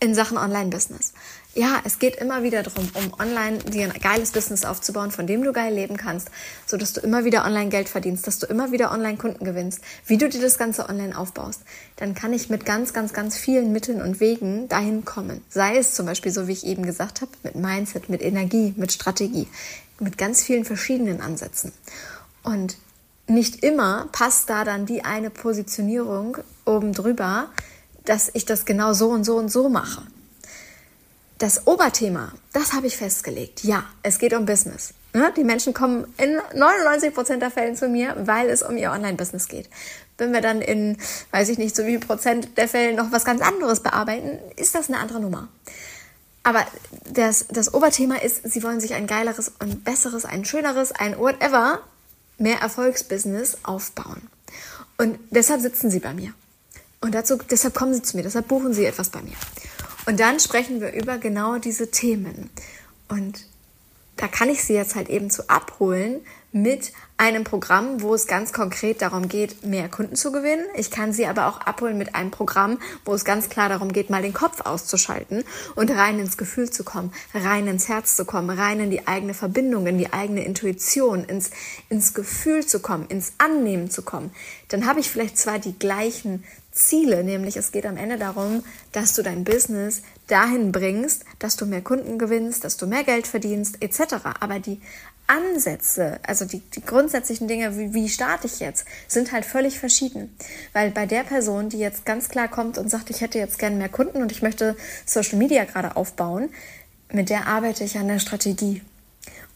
in 0.00 0.14
Sachen 0.14 0.38
Online-Business 0.38 1.12
ja, 1.56 1.80
es 1.84 1.98
geht 1.98 2.16
immer 2.16 2.42
wieder 2.42 2.62
darum, 2.62 2.86
um 2.94 3.18
online 3.18 3.58
dir 3.58 3.84
ein 3.84 4.00
geiles 4.00 4.32
Business 4.32 4.64
aufzubauen, 4.66 5.10
von 5.10 5.26
dem 5.26 5.42
du 5.42 5.52
geil 5.52 5.74
leben 5.74 5.96
kannst, 5.96 6.30
so 6.66 6.76
dass 6.76 6.92
du 6.92 7.00
immer 7.00 7.24
wieder 7.24 7.46
online 7.46 7.70
Geld 7.70 7.88
verdienst, 7.88 8.26
dass 8.26 8.38
du 8.38 8.46
immer 8.46 8.72
wieder 8.72 8.92
online 8.92 9.16
Kunden 9.16 9.44
gewinnst, 9.44 9.80
wie 10.06 10.18
du 10.18 10.28
dir 10.28 10.40
das 10.40 10.58
Ganze 10.58 10.88
online 10.88 11.16
aufbaust, 11.16 11.62
dann 11.96 12.14
kann 12.14 12.34
ich 12.34 12.50
mit 12.50 12.66
ganz, 12.66 12.92
ganz, 12.92 13.14
ganz 13.14 13.38
vielen 13.38 13.72
Mitteln 13.72 14.02
und 14.02 14.20
Wegen 14.20 14.68
dahin 14.68 15.06
kommen. 15.06 15.42
Sei 15.48 15.78
es 15.78 15.94
zum 15.94 16.04
Beispiel, 16.04 16.30
so 16.30 16.46
wie 16.46 16.52
ich 16.52 16.66
eben 16.66 16.84
gesagt 16.84 17.22
habe, 17.22 17.32
mit 17.42 17.54
Mindset, 17.54 18.10
mit 18.10 18.20
Energie, 18.20 18.74
mit 18.76 18.92
Strategie, 18.92 19.48
mit 19.98 20.18
ganz 20.18 20.42
vielen 20.42 20.66
verschiedenen 20.66 21.22
Ansätzen. 21.22 21.72
Und 22.42 22.76
nicht 23.28 23.64
immer 23.64 24.08
passt 24.12 24.50
da 24.50 24.64
dann 24.64 24.84
die 24.84 25.04
eine 25.04 25.30
Positionierung 25.30 26.36
oben 26.66 26.92
drüber, 26.92 27.48
dass 28.04 28.30
ich 28.34 28.44
das 28.44 28.66
genau 28.66 28.92
so 28.92 29.08
und 29.08 29.24
so 29.24 29.36
und 29.36 29.50
so 29.50 29.70
mache 29.70 30.02
das 31.38 31.66
Oberthema, 31.66 32.32
das 32.52 32.72
habe 32.72 32.86
ich 32.86 32.96
festgelegt. 32.96 33.64
Ja, 33.64 33.84
es 34.02 34.18
geht 34.18 34.32
um 34.32 34.46
Business. 34.46 34.94
Die 35.36 35.44
Menschen 35.44 35.72
kommen 35.72 36.12
in 36.18 36.38
99 36.54 37.14
Prozent 37.14 37.42
der 37.42 37.50
Fällen 37.50 37.74
zu 37.74 37.88
mir, 37.88 38.14
weil 38.26 38.50
es 38.50 38.62
um 38.62 38.76
ihr 38.76 38.90
Online-Business 38.90 39.48
geht. 39.48 39.68
Wenn 40.18 40.32
wir 40.32 40.42
dann 40.42 40.60
in, 40.60 40.98
weiß 41.30 41.48
ich 41.48 41.58
nicht, 41.58 41.74
so 41.74 41.86
wie 41.86 41.98
Prozent 41.98 42.56
der 42.58 42.68
Fälle 42.68 42.94
noch 42.94 43.12
was 43.12 43.24
ganz 43.24 43.40
anderes 43.40 43.80
bearbeiten, 43.80 44.38
ist 44.56 44.74
das 44.74 44.88
eine 44.88 44.98
andere 44.98 45.20
Nummer. 45.20 45.48
Aber 46.42 46.66
das, 47.10 47.46
das 47.48 47.74
Oberthema 47.74 48.16
ist, 48.16 48.50
sie 48.50 48.62
wollen 48.62 48.80
sich 48.80 48.94
ein 48.94 49.06
geileres 49.06 49.52
und 49.58 49.84
besseres, 49.84 50.24
ein 50.24 50.44
schöneres, 50.44 50.92
ein 50.92 51.18
whatever, 51.18 51.80
mehr 52.38 52.60
Erfolgsbusiness 52.60 53.58
aufbauen. 53.62 54.22
Und 54.98 55.18
deshalb 55.30 55.60
sitzen 55.60 55.90
sie 55.90 56.00
bei 56.00 56.14
mir. 56.14 56.32
Und 57.00 57.14
dazu, 57.14 57.36
deshalb 57.50 57.74
kommen 57.74 57.94
sie 57.94 58.02
zu 58.02 58.16
mir, 58.16 58.22
deshalb 58.22 58.48
buchen 58.48 58.72
sie 58.72 58.84
etwas 58.84 59.08
bei 59.08 59.22
mir. 59.22 59.36
Und 60.06 60.20
dann 60.20 60.40
sprechen 60.40 60.80
wir 60.80 60.92
über 60.92 61.18
genau 61.18 61.58
diese 61.58 61.90
Themen. 61.90 62.50
Und 63.08 63.44
da 64.16 64.28
kann 64.28 64.48
ich 64.48 64.64
Sie 64.64 64.74
jetzt 64.74 64.94
halt 64.94 65.08
eben 65.08 65.30
zu 65.30 65.48
abholen 65.48 66.20
mit 66.62 66.92
einem 67.18 67.44
Programm, 67.44 68.02
wo 68.02 68.14
es 68.14 68.26
ganz 68.26 68.52
konkret 68.52 69.00
darum 69.00 69.28
geht, 69.28 69.64
mehr 69.64 69.88
Kunden 69.88 70.16
zu 70.16 70.32
gewinnen. 70.32 70.64
Ich 70.74 70.90
kann 70.90 71.12
Sie 71.12 71.26
aber 71.26 71.46
auch 71.46 71.60
abholen 71.60 71.96
mit 71.96 72.14
einem 72.14 72.30
Programm, 72.30 72.78
wo 73.04 73.14
es 73.14 73.24
ganz 73.24 73.48
klar 73.48 73.68
darum 73.68 73.92
geht, 73.92 74.10
mal 74.10 74.22
den 74.22 74.34
Kopf 74.34 74.60
auszuschalten 74.62 75.44
und 75.74 75.90
rein 75.90 76.18
ins 76.18 76.36
Gefühl 76.36 76.70
zu 76.70 76.84
kommen, 76.84 77.12
rein 77.34 77.66
ins 77.66 77.88
Herz 77.88 78.16
zu 78.16 78.24
kommen, 78.24 78.50
rein 78.50 78.80
in 78.80 78.90
die 78.90 79.06
eigene 79.06 79.34
Verbindung, 79.34 79.86
in 79.86 79.98
die 79.98 80.12
eigene 80.12 80.44
Intuition, 80.44 81.24
ins, 81.24 81.50
ins 81.88 82.12
Gefühl 82.12 82.66
zu 82.66 82.80
kommen, 82.80 83.06
ins 83.08 83.32
Annehmen 83.38 83.90
zu 83.90 84.02
kommen. 84.02 84.30
Dann 84.68 84.86
habe 84.86 85.00
ich 85.00 85.10
vielleicht 85.10 85.38
zwar 85.38 85.58
die 85.58 85.78
gleichen 85.78 86.44
Ziele, 86.72 87.24
nämlich 87.24 87.56
es 87.56 87.72
geht 87.72 87.86
am 87.86 87.96
Ende 87.96 88.18
darum, 88.18 88.62
dass 88.92 89.14
du 89.14 89.22
dein 89.22 89.44
Business 89.44 90.02
dahin 90.26 90.72
bringst, 90.72 91.24
dass 91.38 91.56
du 91.56 91.64
mehr 91.64 91.80
Kunden 91.80 92.18
gewinnst, 92.18 92.64
dass 92.64 92.76
du 92.76 92.86
mehr 92.86 93.04
Geld 93.04 93.26
verdienst, 93.26 93.82
etc. 93.82 94.16
Aber 94.40 94.58
die 94.58 94.80
Ansätze, 95.26 96.20
also 96.26 96.44
die, 96.44 96.60
die 96.60 96.84
grundsätzlichen 96.84 97.48
Dinge, 97.48 97.76
wie, 97.76 97.94
wie 97.94 98.08
starte 98.08 98.46
ich 98.46 98.60
jetzt, 98.60 98.86
sind 99.08 99.32
halt 99.32 99.44
völlig 99.44 99.78
verschieden. 99.78 100.36
Weil 100.72 100.90
bei 100.90 101.06
der 101.06 101.24
Person, 101.24 101.68
die 101.68 101.78
jetzt 101.78 102.06
ganz 102.06 102.28
klar 102.28 102.48
kommt 102.48 102.78
und 102.78 102.88
sagt, 102.90 103.10
ich 103.10 103.20
hätte 103.20 103.38
jetzt 103.38 103.58
gerne 103.58 103.76
mehr 103.76 103.88
Kunden 103.88 104.22
und 104.22 104.32
ich 104.32 104.42
möchte 104.42 104.76
Social 105.04 105.38
Media 105.38 105.64
gerade 105.64 105.96
aufbauen, 105.96 106.50
mit 107.12 107.30
der 107.30 107.46
arbeite 107.46 107.84
ich 107.84 107.98
an 107.98 108.08
der 108.08 108.18
Strategie. 108.18 108.82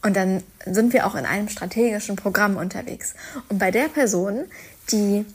Und 0.01 0.15
dann 0.15 0.43
sind 0.65 0.93
wir 0.93 1.05
auch 1.05 1.15
in 1.15 1.25
einem 1.25 1.47
strategischen 1.47 2.15
Programm 2.15 2.57
unterwegs. 2.57 3.13
Und 3.49 3.59
bei 3.59 3.71
der 3.71 3.87
Person, 3.87 4.45
die 4.91 5.25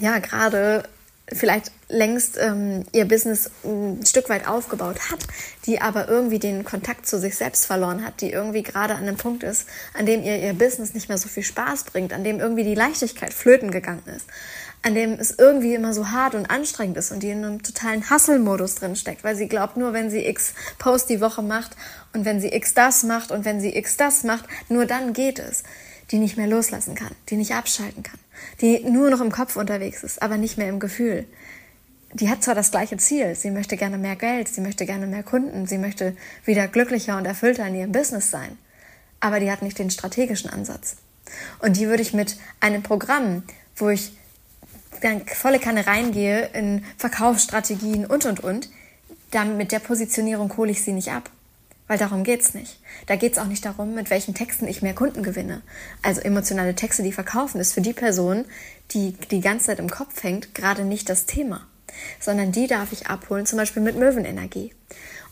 ja 0.00 0.18
gerade 0.18 0.88
vielleicht 1.32 1.72
längst 1.88 2.38
ähm, 2.38 2.84
ihr 2.92 3.04
Business 3.04 3.50
ein 3.64 4.04
Stück 4.06 4.28
weit 4.28 4.46
aufgebaut 4.46 5.10
hat, 5.10 5.18
die 5.66 5.80
aber 5.80 6.08
irgendwie 6.08 6.38
den 6.38 6.64
Kontakt 6.64 7.06
zu 7.06 7.18
sich 7.18 7.36
selbst 7.36 7.66
verloren 7.66 8.04
hat, 8.04 8.20
die 8.20 8.30
irgendwie 8.30 8.62
gerade 8.62 8.94
an 8.94 9.02
einem 9.02 9.16
Punkt 9.16 9.42
ist, 9.42 9.66
an 9.98 10.06
dem 10.06 10.22
ihr 10.22 10.38
ihr 10.38 10.52
Business 10.52 10.94
nicht 10.94 11.08
mehr 11.08 11.18
so 11.18 11.28
viel 11.28 11.42
Spaß 11.42 11.84
bringt, 11.84 12.12
an 12.12 12.22
dem 12.22 12.38
irgendwie 12.38 12.62
die 12.62 12.76
Leichtigkeit 12.76 13.34
flöten 13.34 13.72
gegangen 13.72 14.04
ist, 14.14 14.26
an 14.82 14.94
dem 14.94 15.14
es 15.14 15.36
irgendwie 15.36 15.74
immer 15.74 15.92
so 15.92 16.10
hart 16.10 16.36
und 16.36 16.48
anstrengend 16.48 16.96
ist 16.96 17.10
und 17.10 17.24
die 17.24 17.30
in 17.30 17.44
einem 17.44 17.62
totalen 17.62 18.08
Hustle-Modus 18.08 18.76
drin 18.76 18.94
steckt, 18.94 19.24
weil 19.24 19.34
sie 19.34 19.48
glaubt, 19.48 19.76
nur 19.76 19.92
wenn 19.92 20.10
sie 20.10 20.24
x 20.24 20.54
Post 20.78 21.08
die 21.10 21.20
Woche 21.20 21.42
macht 21.42 21.72
und 22.12 22.24
wenn 22.24 22.40
sie 22.40 22.52
x 22.52 22.74
das 22.74 23.02
macht 23.02 23.32
und 23.32 23.44
wenn 23.44 23.60
sie 23.60 23.76
x 23.76 23.96
das 23.96 24.22
macht, 24.22 24.44
nur 24.68 24.86
dann 24.86 25.12
geht 25.12 25.40
es, 25.40 25.64
die 26.10 26.18
nicht 26.18 26.36
mehr 26.36 26.46
loslassen 26.46 26.94
kann, 26.94 27.14
die 27.28 27.36
nicht 27.36 27.54
abschalten 27.54 28.02
kann 28.02 28.18
die 28.60 28.80
nur 28.80 29.10
noch 29.10 29.20
im 29.20 29.32
Kopf 29.32 29.56
unterwegs 29.56 30.02
ist, 30.02 30.22
aber 30.22 30.36
nicht 30.36 30.58
mehr 30.58 30.68
im 30.68 30.80
Gefühl. 30.80 31.26
Die 32.12 32.30
hat 32.30 32.42
zwar 32.42 32.54
das 32.54 32.70
gleiche 32.70 32.96
Ziel, 32.96 33.34
sie 33.34 33.50
möchte 33.50 33.76
gerne 33.76 33.98
mehr 33.98 34.16
Geld, 34.16 34.48
sie 34.48 34.60
möchte 34.60 34.86
gerne 34.86 35.06
mehr 35.06 35.22
Kunden, 35.22 35.66
sie 35.66 35.78
möchte 35.78 36.16
wieder 36.44 36.68
glücklicher 36.68 37.16
und 37.16 37.26
erfüllter 37.26 37.66
in 37.66 37.74
ihrem 37.74 37.92
Business 37.92 38.30
sein, 38.30 38.56
aber 39.20 39.40
die 39.40 39.50
hat 39.50 39.62
nicht 39.62 39.78
den 39.78 39.90
strategischen 39.90 40.50
Ansatz. 40.50 40.96
Und 41.58 41.76
die 41.76 41.88
würde 41.88 42.02
ich 42.02 42.14
mit 42.14 42.36
einem 42.60 42.82
Programm, 42.82 43.42
wo 43.74 43.88
ich 43.88 44.16
dann 45.02 45.26
volle 45.26 45.58
Kanne 45.58 45.86
reingehe 45.86 46.48
in 46.54 46.84
Verkaufsstrategien 46.96 48.06
und 48.06 48.24
und 48.24 48.40
und, 48.40 48.70
dann 49.32 49.56
mit 49.56 49.72
der 49.72 49.80
Positionierung 49.80 50.56
hole 50.56 50.70
ich 50.70 50.82
sie 50.82 50.92
nicht 50.92 51.10
ab. 51.10 51.28
Weil 51.88 51.98
darum 51.98 52.24
geht's 52.24 52.54
nicht. 52.54 52.80
Da 53.06 53.16
geht's 53.16 53.38
auch 53.38 53.46
nicht 53.46 53.64
darum, 53.64 53.94
mit 53.94 54.10
welchen 54.10 54.34
Texten 54.34 54.66
ich 54.66 54.82
mehr 54.82 54.94
Kunden 54.94 55.22
gewinne. 55.22 55.62
Also 56.02 56.20
emotionale 56.20 56.74
Texte, 56.74 57.02
die 57.02 57.12
verkaufen, 57.12 57.60
ist 57.60 57.74
für 57.74 57.80
die 57.80 57.92
Person, 57.92 58.44
die 58.90 59.12
die 59.30 59.40
ganze 59.40 59.66
Zeit 59.66 59.78
im 59.78 59.90
Kopf 59.90 60.22
hängt, 60.22 60.54
gerade 60.54 60.84
nicht 60.84 61.08
das 61.08 61.26
Thema. 61.26 61.66
Sondern 62.18 62.50
die 62.50 62.66
darf 62.66 62.92
ich 62.92 63.06
abholen, 63.06 63.46
zum 63.46 63.58
Beispiel 63.58 63.82
mit 63.82 63.96
Möwenenergie. 63.96 64.74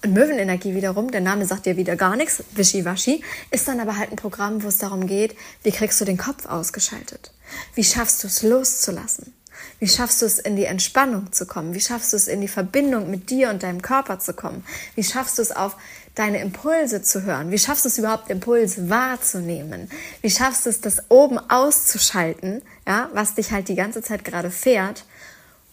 Und 0.04 0.12
Möwenenergie 0.12 0.74
wiederum, 0.74 1.10
der 1.10 1.22
Name 1.22 1.46
sagt 1.46 1.66
dir 1.66 1.76
wieder 1.76 1.96
gar 1.96 2.14
nichts, 2.14 2.44
wischiwaschi, 2.52 3.24
ist 3.50 3.66
dann 3.66 3.80
aber 3.80 3.96
halt 3.96 4.12
ein 4.12 4.16
Programm, 4.16 4.62
wo 4.62 4.68
es 4.68 4.78
darum 4.78 5.06
geht, 5.06 5.34
wie 5.62 5.72
kriegst 5.72 6.00
du 6.00 6.04
den 6.04 6.18
Kopf 6.18 6.46
ausgeschaltet? 6.46 7.32
Wie 7.74 7.84
schaffst 7.84 8.22
du 8.22 8.26
es 8.26 8.42
loszulassen? 8.42 9.32
Wie 9.78 9.88
schaffst 9.88 10.22
du 10.22 10.26
es, 10.26 10.38
in 10.38 10.56
die 10.56 10.64
Entspannung 10.64 11.32
zu 11.32 11.46
kommen? 11.46 11.74
Wie 11.74 11.80
schaffst 11.80 12.12
du 12.12 12.16
es, 12.16 12.28
in 12.28 12.40
die 12.40 12.48
Verbindung 12.48 13.10
mit 13.10 13.30
dir 13.30 13.50
und 13.50 13.62
deinem 13.62 13.82
Körper 13.82 14.18
zu 14.18 14.34
kommen? 14.34 14.64
Wie 14.94 15.04
schaffst 15.04 15.38
du 15.38 15.42
es, 15.42 15.52
auf 15.52 15.76
deine 16.14 16.40
Impulse 16.40 17.02
zu 17.02 17.22
hören? 17.22 17.50
Wie 17.50 17.58
schaffst 17.58 17.84
du 17.84 17.88
es 17.88 17.98
überhaupt, 17.98 18.30
Impulse 18.30 18.88
wahrzunehmen? 18.88 19.90
Wie 20.22 20.30
schaffst 20.30 20.66
du 20.66 20.70
es, 20.70 20.80
das 20.80 21.10
oben 21.10 21.38
auszuschalten, 21.38 22.62
ja, 22.86 23.08
was 23.12 23.34
dich 23.34 23.52
halt 23.52 23.68
die 23.68 23.74
ganze 23.74 24.02
Zeit 24.02 24.24
gerade 24.24 24.50
fährt, 24.50 25.04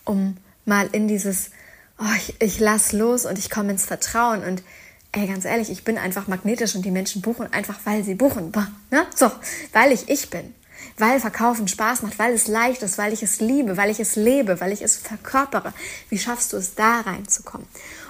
um 0.05 0.37
mal 0.65 0.89
in 0.91 1.07
dieses, 1.07 1.51
oh, 1.99 2.15
ich, 2.17 2.41
ich 2.41 2.59
lass 2.59 2.91
los 2.91 3.25
und 3.25 3.37
ich 3.37 3.49
komme 3.49 3.71
ins 3.71 3.85
Vertrauen 3.85 4.43
und 4.43 4.63
ey, 5.11 5.27
ganz 5.27 5.45
ehrlich, 5.45 5.69
ich 5.69 5.83
bin 5.83 5.97
einfach 5.97 6.27
magnetisch 6.27 6.75
und 6.75 6.83
die 6.83 6.91
Menschen 6.91 7.21
buchen 7.21 7.51
einfach, 7.51 7.79
weil 7.83 8.03
sie 8.03 8.15
buchen. 8.15 8.51
Ne? 8.89 9.05
So, 9.15 9.29
weil 9.73 9.91
ich 9.91 10.09
ich 10.09 10.29
bin 10.29 10.53
weil 10.97 11.19
Verkaufen 11.19 11.67
Spaß 11.67 12.03
macht, 12.03 12.19
weil 12.19 12.33
es 12.33 12.47
leicht 12.47 12.83
ist, 12.83 12.97
weil 12.97 13.13
ich 13.13 13.23
es 13.23 13.39
liebe, 13.39 13.77
weil 13.77 13.89
ich 13.89 13.99
es 13.99 14.15
lebe, 14.15 14.59
weil 14.61 14.71
ich 14.71 14.81
es 14.81 14.97
verkörpere. 14.97 15.73
Wie 16.09 16.17
schaffst 16.17 16.53
du 16.53 16.57
es, 16.57 16.75
da 16.75 17.01
reinzukommen? 17.01 17.67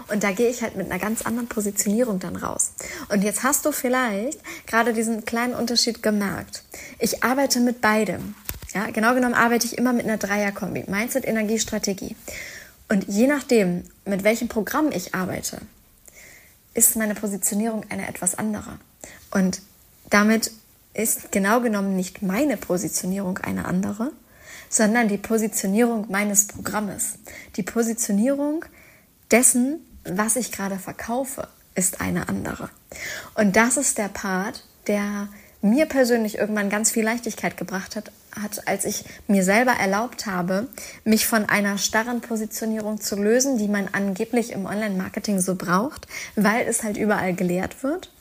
Und 0.08 0.24
da 0.24 0.32
gehe 0.32 0.50
ich 0.50 0.62
halt 0.62 0.76
mit 0.76 0.92
einer 0.92 1.00
ganz 1.00 1.22
anderen 1.22 1.48
Positionierung 1.48 2.20
dann 2.20 2.36
raus. 2.36 2.72
Und 3.10 3.24
jetzt 3.24 3.44
hast 3.44 3.66
du 3.66 3.72
vielleicht 3.72 4.40
gerade 4.68 4.94
diesen 4.94 5.26
kleinen 5.26 5.54
Unterschied 5.54 6.04
gemerkt. 6.04 6.64
Ich 7.00 7.24
arbeite 7.24 7.60
mit 7.62 7.80
beidem. 7.80 8.36
Ja, 8.74 8.86
genau 8.88 9.14
genommen 9.14 9.34
arbeite 9.34 9.66
ich 9.66 9.78
immer 9.78 9.94
mit 9.94 10.06
einer 10.06 10.18
Dreierkombi. 10.18 10.86
Mindset, 10.88 11.26
Energie, 11.26 11.60
Strategie. 11.60 12.16
Und 12.90 13.06
je 13.08 13.28
nachdem, 13.28 13.86
mit 14.06 14.24
welchem 14.24 14.50
Programm 14.50 14.92
ich 14.92 15.16
arbeite, 15.16 15.62
ist 16.74 16.96
meine 16.96 17.16
Positionierung 17.16 17.86
eine 17.90 18.08
etwas 18.08 18.36
andere. 18.36 18.80
Und 19.32 19.62
damit 20.10 20.52
ist 20.94 21.32
genau 21.32 21.62
genommen 21.62 21.96
nicht 21.96 22.22
meine 22.22 22.58
Positionierung 22.58 23.38
eine 23.40 23.66
andere, 23.66 24.12
sondern 24.70 25.08
die 25.08 25.18
Positionierung 25.18 26.08
meines 26.10 26.48
Programmes. 26.48 27.20
Die 27.56 27.64
Positionierung 27.64 28.66
dessen, 29.32 29.80
was 30.04 30.36
ich 30.36 30.52
gerade 30.52 30.78
verkaufe, 30.78 31.48
ist 31.76 32.02
eine 32.02 32.30
andere. 32.30 32.70
Und 33.36 33.56
das 33.56 33.78
ist 33.78 33.98
der 33.98 34.10
Part, 34.10 34.64
der 34.88 35.30
mir 35.62 35.86
persönlich 35.86 36.38
irgendwann 36.38 36.70
ganz 36.70 36.92
viel 36.92 37.04
Leichtigkeit 37.04 37.56
gebracht 37.56 37.96
hat, 37.96 38.12
hat, 38.40 38.68
als 38.68 38.86
ich 38.86 39.04
mir 39.28 39.44
selber 39.44 39.74
erlaubt 39.74 40.26
habe, 40.26 40.68
mich 41.04 41.28
von 41.28 41.46
einer 41.46 41.78
starren 41.78 42.22
Positionierung 42.22 43.02
zu 43.02 43.16
lösen, 43.16 43.58
die 43.58 43.68
man 43.68 43.90
angeblich 43.92 44.52
im 44.52 44.66
Online-Marketing 44.66 45.40
so 45.40 45.56
braucht, 45.56 46.08
weil 46.36 46.66
es 46.68 46.84
halt 46.84 46.98
überall 46.98 47.34
gelehrt 47.34 47.84
wird, 47.84 48.12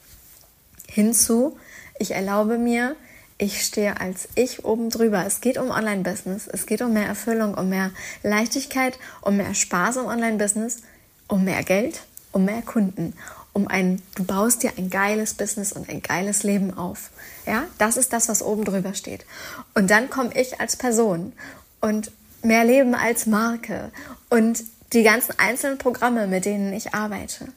hinzu, 0.87 1.57
ich 2.01 2.13
erlaube 2.13 2.59
mir, 2.59 2.97
ich 3.39 3.63
stehe 3.63 4.01
als 4.01 4.29
ich 4.35 4.65
oben 4.65 4.91
drüber. 4.91 5.25
Es 5.27 5.41
geht 5.41 5.59
um 5.59 5.71
Online-Business, 5.71 6.49
es 6.49 6.67
geht 6.67 6.83
um 6.83 6.93
mehr 6.93 7.07
Erfüllung, 7.07 7.55
um 7.55 7.69
mehr 7.69 7.91
Leichtigkeit, 8.23 8.99
um 9.21 9.37
mehr 9.37 9.55
Spaß 9.55 9.97
im 9.97 10.07
Online-Business, 10.07 10.83
um 11.29 11.45
mehr 11.45 11.63
Geld, 11.63 12.01
um 12.33 12.45
mehr 12.45 12.63
Kunden, 12.63 13.15
um 13.53 13.69
ein, 13.69 14.03
du 14.15 14.25
baust 14.25 14.63
dir 14.63 14.73
ein 14.79 14.91
geiles 14.91 15.35
Business 15.35 15.73
und 15.73 15.89
ein 15.89 16.03
geiles 16.03 16.43
Leben 16.43 16.77
auf. 16.77 17.11
Ja, 17.47 17.65
das 17.79 17.97
ist 17.97 18.13
das, 18.13 18.29
was 18.29 18.43
oben 18.43 18.65
drüber 18.65 18.95
steht. 18.95 19.27
Und 19.75 19.91
dann 19.91 20.09
komme 20.09 20.31
ich 20.35 20.61
als 20.61 20.77
Person 20.77 21.33
und 21.81 22.13
mehr 22.43 22.65
Leben 22.65 22.95
als 22.95 23.27
Marke 23.27 23.91
und 24.31 24.65
die 24.93 25.03
ganzen 25.03 25.39
einzelnen 25.39 25.79
Programme, 25.79 26.27
mit 26.27 26.45
denen 26.47 26.73
ich 26.73 26.95
arbeite. 26.95 27.49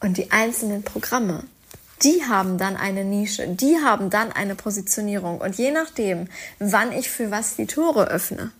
Und 0.00 0.16
die 0.16 0.30
einzelnen 0.30 0.82
Programme, 0.82 1.44
die 2.02 2.22
haben 2.28 2.58
dann 2.58 2.76
eine 2.76 3.04
Nische, 3.04 3.48
die 3.48 3.76
haben 3.84 4.10
dann 4.10 4.32
eine 4.32 4.54
Positionierung. 4.54 5.40
Und 5.40 5.56
je 5.56 5.70
nachdem, 5.70 6.28
wann 6.58 6.92
ich 6.92 7.10
für 7.10 7.30
was 7.30 7.56
die 7.56 7.66
Tore 7.66 8.08
öffne, 8.08 8.52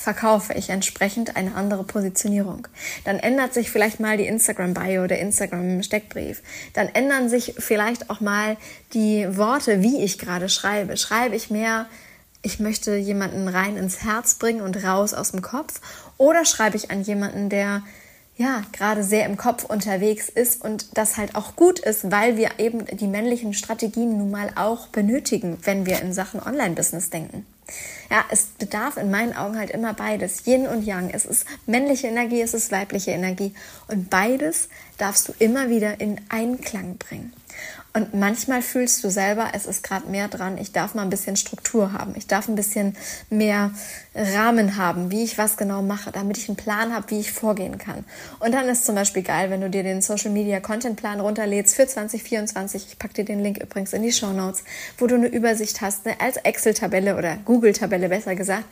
verkaufe 0.00 0.54
ich 0.54 0.70
entsprechend 0.70 1.36
eine 1.36 1.54
andere 1.54 1.84
Positionierung. 1.84 2.66
Dann 3.04 3.18
ändert 3.18 3.52
sich 3.52 3.70
vielleicht 3.70 4.00
mal 4.00 4.16
die 4.16 4.26
Instagram-Bio 4.26 5.04
oder 5.04 5.18
Instagram-Steckbrief. 5.18 6.42
Dann 6.72 6.88
ändern 6.88 7.28
sich 7.28 7.54
vielleicht 7.58 8.08
auch 8.08 8.20
mal 8.20 8.56
die 8.94 9.36
Worte, 9.36 9.82
wie 9.82 10.02
ich 10.02 10.18
gerade 10.18 10.48
schreibe. 10.48 10.96
Schreibe 10.96 11.36
ich 11.36 11.50
mehr, 11.50 11.86
ich 12.40 12.60
möchte 12.60 12.96
jemanden 12.96 13.46
rein 13.48 13.76
ins 13.76 14.02
Herz 14.02 14.36
bringen 14.36 14.62
und 14.62 14.82
raus 14.82 15.12
aus 15.12 15.32
dem 15.32 15.42
Kopf? 15.42 15.80
Oder 16.16 16.46
schreibe 16.46 16.78
ich 16.78 16.90
an 16.90 17.02
jemanden, 17.02 17.50
der 17.50 17.82
ja, 18.40 18.62
gerade 18.72 19.04
sehr 19.04 19.26
im 19.26 19.36
Kopf 19.36 19.64
unterwegs 19.66 20.30
ist 20.30 20.64
und 20.64 20.96
das 20.96 21.18
halt 21.18 21.34
auch 21.34 21.56
gut 21.56 21.78
ist, 21.78 22.10
weil 22.10 22.38
wir 22.38 22.52
eben 22.56 22.86
die 22.86 23.06
männlichen 23.06 23.52
Strategien 23.52 24.16
nun 24.16 24.30
mal 24.30 24.50
auch 24.56 24.86
benötigen, 24.86 25.58
wenn 25.64 25.84
wir 25.84 26.00
in 26.00 26.14
Sachen 26.14 26.42
Online-Business 26.42 27.10
denken. 27.10 27.44
Ja, 28.10 28.24
es 28.30 28.46
bedarf 28.58 28.96
in 28.96 29.10
meinen 29.10 29.36
Augen 29.36 29.58
halt 29.58 29.70
immer 29.70 29.92
beides, 29.92 30.46
Yin 30.46 30.66
und 30.66 30.84
Yang. 30.84 31.10
Es 31.10 31.26
ist 31.26 31.46
männliche 31.66 32.06
Energie, 32.06 32.40
es 32.40 32.54
ist 32.54 32.72
weibliche 32.72 33.10
Energie 33.10 33.52
und 33.88 34.08
beides 34.08 34.70
darfst 34.96 35.28
du 35.28 35.34
immer 35.38 35.68
wieder 35.68 36.00
in 36.00 36.18
Einklang 36.30 36.96
bringen. 36.96 37.34
Und 37.92 38.14
manchmal 38.14 38.62
fühlst 38.62 39.02
du 39.02 39.10
selber, 39.10 39.48
es 39.52 39.66
ist 39.66 39.82
gerade 39.82 40.08
mehr 40.08 40.28
dran, 40.28 40.58
ich 40.58 40.70
darf 40.70 40.94
mal 40.94 41.02
ein 41.02 41.10
bisschen 41.10 41.34
Struktur 41.34 41.92
haben, 41.92 42.14
ich 42.16 42.28
darf 42.28 42.48
ein 42.48 42.54
bisschen 42.54 42.96
mehr 43.30 43.72
Rahmen 44.14 44.76
haben, 44.76 45.10
wie 45.10 45.24
ich 45.24 45.38
was 45.38 45.56
genau 45.56 45.82
mache, 45.82 46.12
damit 46.12 46.38
ich 46.38 46.48
einen 46.48 46.56
Plan 46.56 46.94
habe, 46.94 47.10
wie 47.10 47.18
ich 47.18 47.32
vorgehen 47.32 47.78
kann. 47.78 48.04
Und 48.38 48.52
dann 48.52 48.68
ist 48.68 48.86
zum 48.86 48.94
Beispiel 48.94 49.24
geil, 49.24 49.50
wenn 49.50 49.60
du 49.60 49.68
dir 49.68 49.82
den 49.82 50.02
Social 50.02 50.30
Media 50.30 50.60
Content 50.60 50.96
Plan 50.96 51.18
runterlädst 51.18 51.74
für 51.74 51.86
2024. 51.86 52.86
Ich 52.90 52.98
packe 52.98 53.14
dir 53.14 53.24
den 53.24 53.40
Link 53.40 53.58
übrigens 53.58 53.92
in 53.92 54.02
die 54.02 54.12
Show 54.12 54.32
Notes, 54.32 54.62
wo 54.98 55.08
du 55.08 55.16
eine 55.16 55.26
Übersicht 55.26 55.80
hast, 55.80 56.06
ne, 56.06 56.14
als 56.20 56.36
Excel-Tabelle 56.36 57.16
oder 57.16 57.38
Google-Tabelle 57.44 58.08
besser 58.08 58.36
gesagt, 58.36 58.66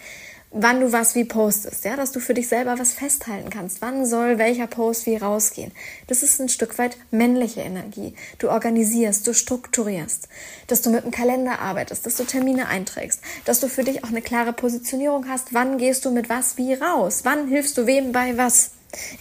wann 0.50 0.80
du 0.80 0.92
was 0.92 1.14
wie 1.14 1.24
postest, 1.24 1.84
ja, 1.84 1.96
dass 1.96 2.12
du 2.12 2.20
für 2.20 2.34
dich 2.34 2.48
selber 2.48 2.78
was 2.78 2.92
festhalten 2.92 3.50
kannst. 3.50 3.82
Wann 3.82 4.06
soll 4.06 4.38
welcher 4.38 4.66
Post 4.66 5.06
wie 5.06 5.16
rausgehen? 5.16 5.72
Das 6.06 6.22
ist 6.22 6.40
ein 6.40 6.48
Stück 6.48 6.78
weit 6.78 6.96
männliche 7.10 7.60
Energie. 7.60 8.14
Du 8.38 8.50
organisierst, 8.50 9.26
du 9.26 9.34
strukturierst, 9.34 10.28
dass 10.66 10.82
du 10.82 10.90
mit 10.90 11.04
dem 11.04 11.10
Kalender 11.10 11.60
arbeitest, 11.60 12.06
dass 12.06 12.16
du 12.16 12.24
Termine 12.24 12.68
einträgst, 12.68 13.20
dass 13.44 13.60
du 13.60 13.68
für 13.68 13.84
dich 13.84 14.04
auch 14.04 14.08
eine 14.08 14.22
klare 14.22 14.52
Positionierung 14.52 15.28
hast. 15.28 15.52
Wann 15.52 15.78
gehst 15.78 16.04
du 16.04 16.10
mit 16.10 16.28
was 16.28 16.56
wie 16.56 16.74
raus? 16.74 17.20
Wann 17.24 17.48
hilfst 17.48 17.76
du 17.76 17.86
wem 17.86 18.12
bei 18.12 18.36
was? 18.36 18.70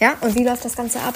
Ja, 0.00 0.16
und 0.22 0.34
wie 0.34 0.44
läuft 0.44 0.64
das 0.64 0.76
Ganze 0.76 1.00
ab? 1.00 1.14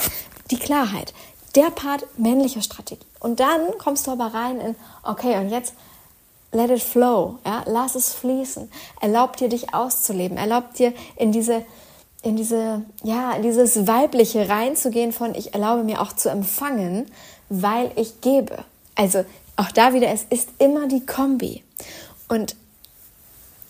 Die 0.50 0.58
Klarheit. 0.58 1.14
Der 1.54 1.70
Part 1.70 2.06
männlicher 2.18 2.62
Strategie. 2.62 3.06
Und 3.20 3.40
dann 3.40 3.78
kommst 3.78 4.06
du 4.06 4.10
aber 4.10 4.34
rein 4.34 4.60
in, 4.60 4.74
okay, 5.02 5.38
und 5.38 5.48
jetzt 5.48 5.74
let 6.52 6.70
it 6.70 6.82
flow, 6.82 7.38
ja, 7.44 7.64
lass 7.66 7.94
es 7.94 8.12
fließen. 8.12 8.70
Erlaub 9.00 9.36
dir, 9.36 9.48
dich 9.48 9.74
auszuleben. 9.74 10.36
Erlaub 10.36 10.74
dir, 10.74 10.92
in 11.16 11.32
diese, 11.32 11.64
in 12.22 12.36
diese, 12.36 12.82
ja, 13.02 13.32
in 13.32 13.42
dieses 13.42 13.86
Weibliche 13.86 14.48
reinzugehen 14.48 15.12
von, 15.12 15.34
ich 15.34 15.54
erlaube 15.54 15.82
mir 15.82 16.00
auch 16.00 16.12
zu 16.12 16.28
empfangen, 16.28 17.10
weil 17.48 17.90
ich 17.96 18.20
gebe. 18.20 18.64
Also, 18.94 19.24
auch 19.56 19.70
da 19.72 19.94
wieder, 19.94 20.08
es 20.08 20.24
ist 20.30 20.48
immer 20.58 20.86
die 20.88 21.04
Kombi. 21.04 21.64
Und 22.28 22.54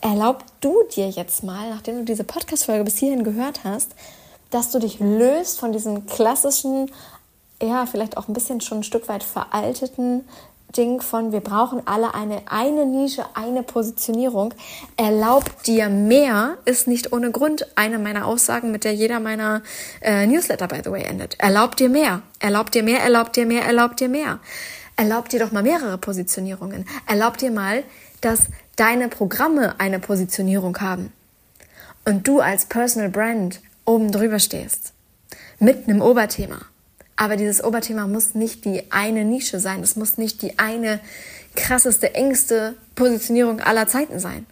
erlaub 0.01 0.45
du 0.61 0.83
dir 0.95 1.09
jetzt 1.09 1.45
mal, 1.45 1.71
nachdem 1.71 1.99
du 1.99 2.05
diese 2.05 2.25
Podcast-Folge 2.25 2.85
bis 2.85 2.99
hierhin 2.99 3.25
gehört 3.25 3.65
hast, 3.65 3.93
dass 4.51 4.71
du 4.71 4.79
dich 4.79 4.99
löst 4.99 5.61
von 5.61 5.73
diesem 5.73 6.07
klassischen, 6.07 6.91
ja, 7.61 7.87
vielleicht 7.87 8.17
auch 8.17 8.29
ein 8.29 8.35
bisschen 8.35 8.61
schon 8.61 8.79
ein 8.79 8.85
Stück 8.85 9.09
weit 9.09 9.23
veralteten 9.23 10.25
Ding 10.77 11.01
von 11.01 11.33
wir 11.33 11.41
brauchen 11.41 11.87
alle 11.87 12.15
eine, 12.15 12.43
eine 12.47 12.87
Nische, 12.87 13.25
eine 13.35 13.63
Positionierung. 13.63 14.55
Erlaubt 14.97 15.67
dir 15.67 15.89
mehr 15.89 16.57
ist 16.65 16.89
nicht 16.89 17.13
ohne 17.13 17.31
Grund 17.31 17.67
eine 17.77 17.99
meiner 17.99 18.27
Aussagen, 18.27 18.71
mit 18.71 18.85
der 18.85 18.95
jeder 18.95 19.21
meiner 19.21 19.63
äh, 20.01 20.27
Newsletter, 20.27 20.69
by 20.69 20.81
the 20.85 20.91
way, 20.91 21.03
endet. 21.03 21.39
Erlaubt 21.39 21.79
dir 21.81 21.89
mehr. 21.89 22.23
Erlaubt 22.39 22.75
dir 22.75 22.83
mehr, 22.83 23.01
erlaubt 23.01 23.37
dir 23.37 23.47
mehr, 23.47 23.65
erlaubt 23.65 24.01
dir 24.01 24.09
mehr. 24.09 24.41
Erlaubt 24.97 25.33
dir 25.33 25.41
doch 25.41 25.53
mal 25.53 25.63
mehrere 25.63 25.99
Positionierungen. 25.99 26.87
Erlaubt 27.07 27.41
dir 27.41 27.51
mal, 27.51 27.83
dass 28.21 28.49
deine 28.77 29.09
Programme 29.09 29.79
eine 29.79 29.99
Positionierung 29.99 30.79
haben. 30.81 31.13
Und 32.05 32.27
du 32.27 32.41
als 32.41 32.67
Personal 32.67 33.11
Brand 33.11 33.61
oben 33.85 34.11
drüber 34.11 34.39
stehst. 34.39 34.93
Mit 35.59 35.89
einem 35.89 36.03
Oberthema. 36.03 36.72
Aber 37.23 37.37
dieses 37.37 37.63
Oberthema 37.63 38.09
muss 38.09 38.35
nicht 38.35 38.65
die 38.65 38.91
eine 38.91 39.25
Nische 39.25 39.61
sein. 39.61 39.81
Es 39.81 39.95
muss 39.95 40.19
nicht 40.19 40.43
die 40.43 40.59
eine 40.59 40.99
krasseste, 41.55 42.17
engste 42.17 42.75
Positionierung 42.97 43.61
aller 43.61 43.87
Zeiten 43.87 44.19
sein. 44.19 44.45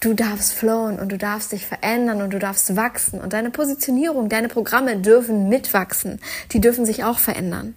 Du 0.00 0.12
darfst 0.12 0.52
flowen 0.52 0.98
und 0.98 1.10
du 1.10 1.16
darfst 1.16 1.52
dich 1.52 1.64
verändern 1.66 2.20
und 2.20 2.34
du 2.34 2.38
darfst 2.38 2.76
wachsen. 2.76 3.22
Und 3.22 3.32
deine 3.32 3.48
Positionierung, 3.48 4.28
deine 4.28 4.48
Programme 4.48 4.98
dürfen 4.98 5.48
mitwachsen. 5.48 6.20
Die 6.52 6.60
dürfen 6.60 6.84
sich 6.84 7.04
auch 7.04 7.18
verändern. 7.18 7.74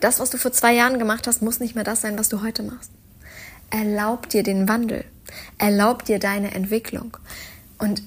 Das, 0.00 0.20
was 0.20 0.28
du 0.28 0.36
vor 0.36 0.52
zwei 0.52 0.74
Jahren 0.74 0.98
gemacht 0.98 1.26
hast, 1.26 1.40
muss 1.40 1.58
nicht 1.58 1.74
mehr 1.74 1.84
das 1.84 2.02
sein, 2.02 2.18
was 2.18 2.28
du 2.28 2.42
heute 2.42 2.64
machst. 2.64 2.90
Erlaub 3.70 4.28
dir 4.28 4.42
den 4.42 4.68
Wandel. 4.68 5.06
Erlaub 5.56 6.04
dir 6.04 6.18
deine 6.18 6.54
Entwicklung. 6.54 7.16
Und 7.78 8.02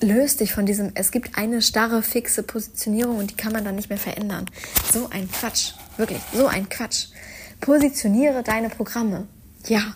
löst 0.00 0.40
dich 0.40 0.52
von 0.52 0.66
diesem, 0.66 0.92
es 0.94 1.10
gibt 1.10 1.38
eine 1.38 1.62
starre, 1.62 2.02
fixe 2.02 2.42
Positionierung 2.42 3.18
und 3.18 3.30
die 3.30 3.36
kann 3.36 3.52
man 3.52 3.64
dann 3.64 3.76
nicht 3.76 3.88
mehr 3.88 3.98
verändern. 3.98 4.46
So 4.92 5.08
ein 5.10 5.30
Quatsch. 5.30 5.72
Wirklich, 5.96 6.20
so 6.32 6.46
ein 6.46 6.68
Quatsch. 6.68 7.06
Positioniere 7.60 8.42
deine 8.42 8.68
Programme. 8.68 9.26
Ja. 9.66 9.94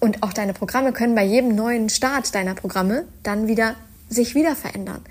Und 0.00 0.22
auch 0.22 0.32
deine 0.32 0.54
Programme 0.54 0.92
können 0.92 1.14
bei 1.14 1.24
jedem 1.24 1.54
neuen 1.54 1.90
Start 1.90 2.34
deiner 2.34 2.54
Programme 2.54 3.04
dann 3.22 3.48
wieder 3.48 3.76
sich 4.08 4.34
wieder 4.34 4.56
verändern, 4.56 5.04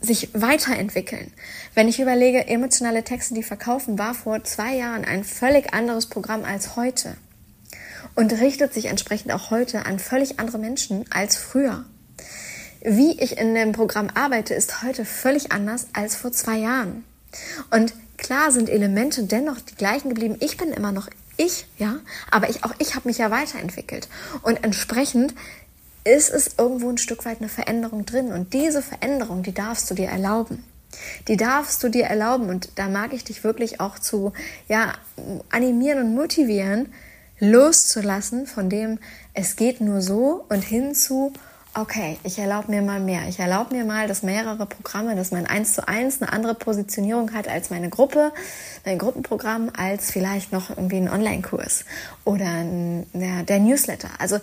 sich 0.00 0.28
weiterentwickeln. 0.32 1.32
Wenn 1.74 1.88
ich 1.88 1.98
überlege, 1.98 2.46
emotionale 2.46 3.02
Texte, 3.04 3.34
die 3.34 3.42
verkaufen, 3.42 3.98
war 3.98 4.14
vor 4.14 4.44
zwei 4.44 4.76
Jahren 4.76 5.04
ein 5.04 5.24
völlig 5.24 5.74
anderes 5.74 6.06
Programm 6.06 6.44
als 6.44 6.76
heute 6.76 7.16
und 8.14 8.32
richtet 8.32 8.74
sich 8.74 8.86
entsprechend 8.86 9.32
auch 9.32 9.50
heute 9.50 9.86
an 9.86 9.98
völlig 9.98 10.38
andere 10.38 10.58
Menschen 10.58 11.04
als 11.10 11.36
früher 11.36 11.84
wie 12.88 13.20
ich 13.20 13.36
in 13.38 13.54
dem 13.54 13.72
Programm 13.72 14.08
arbeite, 14.14 14.54
ist 14.54 14.82
heute 14.82 15.04
völlig 15.04 15.52
anders 15.52 15.88
als 15.92 16.16
vor 16.16 16.32
zwei 16.32 16.56
Jahren. 16.56 17.04
Und 17.70 17.92
klar 18.16 18.50
sind 18.50 18.70
Elemente 18.70 19.24
dennoch 19.24 19.60
die 19.60 19.74
gleichen 19.74 20.08
geblieben. 20.08 20.36
Ich 20.40 20.56
bin 20.56 20.72
immer 20.72 20.92
noch 20.92 21.08
ich, 21.36 21.66
ja, 21.76 21.96
aber 22.30 22.50
ich 22.50 22.64
auch 22.64 22.74
ich 22.78 22.94
habe 22.94 23.06
mich 23.08 23.18
ja 23.18 23.30
weiterentwickelt 23.30 24.08
und 24.42 24.64
entsprechend 24.64 25.34
ist 26.02 26.30
es 26.30 26.54
irgendwo 26.58 26.88
ein 26.88 26.98
Stück 26.98 27.24
weit 27.26 27.38
eine 27.38 27.48
Veränderung 27.48 28.06
drin 28.06 28.32
und 28.32 28.54
diese 28.54 28.82
Veränderung, 28.82 29.42
die 29.42 29.52
darfst 29.52 29.90
du 29.90 29.94
dir 29.94 30.08
erlauben. 30.08 30.64
Die 31.28 31.36
darfst 31.36 31.82
du 31.82 31.90
dir 31.90 32.06
erlauben 32.06 32.48
und 32.48 32.70
da 32.76 32.88
mag 32.88 33.12
ich 33.12 33.22
dich 33.22 33.44
wirklich 33.44 33.78
auch 33.78 33.98
zu 33.98 34.32
ja, 34.68 34.94
animieren 35.50 36.02
und 36.02 36.14
motivieren, 36.14 36.92
loszulassen 37.40 38.46
von 38.46 38.70
dem, 38.70 38.98
es 39.34 39.56
geht 39.56 39.82
nur 39.82 40.00
so 40.00 40.46
und 40.48 40.62
hinzu, 40.62 41.34
okay, 41.74 42.18
ich 42.24 42.38
erlaube 42.38 42.70
mir 42.70 42.82
mal 42.82 43.00
mehr. 43.00 43.28
Ich 43.28 43.38
erlaube 43.38 43.74
mir 43.74 43.84
mal, 43.84 44.08
dass 44.08 44.22
mehrere 44.22 44.66
Programme, 44.66 45.14
dass 45.16 45.30
mein 45.30 45.46
1 45.46 45.74
zu 45.74 45.86
1 45.86 46.22
eine 46.22 46.32
andere 46.32 46.54
Positionierung 46.54 47.32
hat 47.32 47.48
als 47.48 47.70
meine 47.70 47.88
Gruppe, 47.88 48.32
mein 48.84 48.98
Gruppenprogramm, 48.98 49.70
als 49.76 50.10
vielleicht 50.10 50.52
noch 50.52 50.70
irgendwie 50.70 50.96
ein 50.96 51.10
Online-Kurs 51.10 51.84
oder 52.24 52.46
ein, 52.46 53.06
ja, 53.12 53.42
der 53.42 53.60
Newsletter. 53.60 54.10
Also 54.18 54.38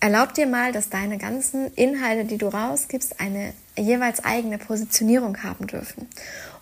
erlaub 0.00 0.34
dir 0.34 0.46
mal, 0.46 0.72
dass 0.72 0.90
deine 0.90 1.18
ganzen 1.18 1.72
Inhalte, 1.74 2.24
die 2.24 2.38
du 2.38 2.48
rausgibst, 2.48 3.20
eine 3.20 3.52
jeweils 3.76 4.24
eigene 4.24 4.58
Positionierung 4.58 5.42
haben 5.42 5.66
dürfen. 5.66 6.08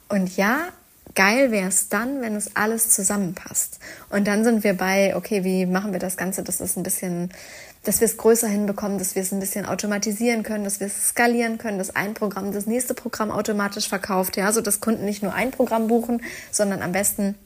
Und 0.09 0.37
ja, 0.37 0.69
geil 1.15 1.51
wäre 1.51 1.69
es 1.69 1.89
dann, 1.89 2.21
wenn 2.21 2.35
es 2.35 2.57
alles 2.57 2.91
zusammenpasst. 2.91 3.79
Und 4.11 4.27
dann 4.27 4.45
sind 4.45 4.65
wir 4.65 4.75
bei, 4.75 5.17
okay, 5.17 5.45
wie 5.45 5.67
machen 5.67 5.93
wir 5.93 6.01
das 6.01 6.17
Ganze, 6.17 6.43
dass 6.43 6.61
es 6.61 6.77
ein 6.77 6.83
bisschen, 6.83 7.31
dass 7.85 8.01
wir 8.01 8.07
es 8.07 8.17
größer 8.17 8.49
hinbekommen, 8.49 8.99
dass 8.99 9.15
wir 9.15 9.23
es 9.23 9.33
ein 9.33 9.41
bisschen 9.41 9.67
automatisieren 9.67 10.43
können, 10.43 10.65
dass 10.65 10.81
wir 10.81 10.87
es 10.89 11.09
skalieren 11.09 11.59
können, 11.59 11.79
dass 11.79 11.95
ein 11.95 12.15
Programm 12.15 12.53
das 12.53 12.67
nächste 12.67 12.95
Programm 12.95 13.31
automatisch 13.31 13.89
verkauft, 13.89 14.37
ja, 14.37 14.51
so 14.53 14.61
dass 14.61 14.81
Kunden 14.81 15.05
nicht 15.05 15.23
nur 15.23 15.35
ein 15.35 15.51
Programm 15.51 15.87
buchen, 15.87 16.23
sondern 16.51 16.83
am 16.83 16.93
besten 16.93 17.37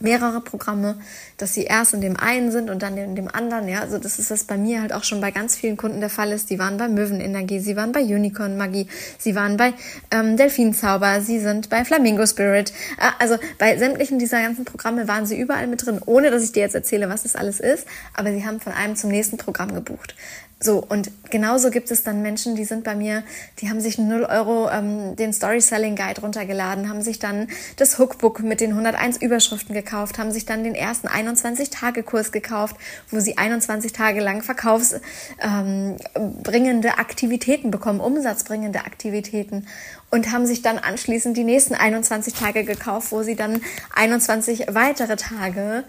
mehrere 0.00 0.40
Programme, 0.40 0.96
dass 1.38 1.54
sie 1.54 1.64
erst 1.64 1.94
in 1.94 2.00
dem 2.00 2.16
einen 2.16 2.50
sind 2.50 2.70
und 2.70 2.82
dann 2.82 2.96
in 2.96 3.16
dem 3.16 3.28
anderen. 3.28 3.68
Ja, 3.68 3.80
also 3.80 3.98
das 3.98 4.18
ist 4.18 4.30
was 4.30 4.44
bei 4.44 4.56
mir 4.56 4.80
halt 4.80 4.92
auch 4.92 5.04
schon 5.04 5.20
bei 5.20 5.30
ganz 5.30 5.56
vielen 5.56 5.76
Kunden 5.76 6.00
der 6.00 6.10
Fall 6.10 6.32
ist. 6.32 6.50
Die 6.50 6.58
waren 6.58 6.76
bei 6.76 6.88
Möwenenergie, 6.88 7.58
sie 7.60 7.76
waren 7.76 7.92
bei 7.92 8.00
Unicorn 8.00 8.56
Magie, 8.56 8.88
sie 9.18 9.34
waren 9.34 9.56
bei 9.56 9.72
ähm, 10.10 10.36
Delfinzauber, 10.36 11.20
sie 11.20 11.40
sind 11.40 11.68
bei 11.68 11.84
Flamingo 11.84 12.26
Spirit. 12.26 12.72
Äh, 12.98 13.10
also 13.18 13.36
bei 13.58 13.76
sämtlichen 13.76 14.18
dieser 14.18 14.40
ganzen 14.42 14.64
Programme 14.64 15.08
waren 15.08 15.26
sie 15.26 15.38
überall 15.38 15.66
mit 15.66 15.84
drin, 15.84 16.00
ohne 16.04 16.30
dass 16.30 16.44
ich 16.44 16.52
dir 16.52 16.60
jetzt 16.60 16.74
erzähle, 16.74 17.08
was 17.08 17.24
das 17.24 17.36
alles 17.36 17.60
ist. 17.60 17.86
Aber 18.14 18.32
sie 18.32 18.46
haben 18.46 18.60
von 18.60 18.72
einem 18.72 18.96
zum 18.96 19.10
nächsten 19.10 19.36
Programm 19.36 19.74
gebucht. 19.74 20.14
So, 20.60 20.84
und 20.88 21.12
genauso 21.30 21.70
gibt 21.70 21.92
es 21.92 22.02
dann 22.02 22.20
Menschen, 22.20 22.56
die 22.56 22.64
sind 22.64 22.82
bei 22.82 22.96
mir, 22.96 23.22
die 23.60 23.70
haben 23.70 23.80
sich 23.80 23.96
0 23.96 24.24
Euro 24.24 24.68
ähm, 24.68 25.14
den 25.14 25.32
Story 25.32 25.60
Selling 25.60 25.94
Guide 25.94 26.20
runtergeladen, 26.20 26.88
haben 26.88 27.00
sich 27.00 27.20
dann 27.20 27.46
das 27.76 28.00
Hookbook 28.00 28.40
mit 28.40 28.60
den 28.60 28.70
101 28.70 29.18
Überschriften 29.18 29.72
gekauft, 29.72 30.18
haben 30.18 30.32
sich 30.32 30.46
dann 30.46 30.64
den 30.64 30.74
ersten 30.74 31.06
21-Tage-Kurs 31.06 32.32
gekauft, 32.32 32.74
wo 33.12 33.20
sie 33.20 33.38
21 33.38 33.92
Tage 33.92 34.20
lang 34.20 34.42
verkaufsbringende 34.42 36.88
ähm, 36.88 36.94
Aktivitäten 36.96 37.70
bekommen, 37.70 38.00
umsatzbringende 38.00 38.80
Aktivitäten 38.80 39.64
und 40.10 40.32
haben 40.32 40.46
sich 40.46 40.62
dann 40.62 40.78
anschließend 40.78 41.36
die 41.36 41.44
nächsten 41.44 41.74
21 41.74 42.34
Tage 42.34 42.64
gekauft, 42.64 43.12
wo 43.12 43.22
sie 43.22 43.36
dann 43.36 43.60
21 43.94 44.74
weitere 44.74 45.14
Tage 45.14 45.84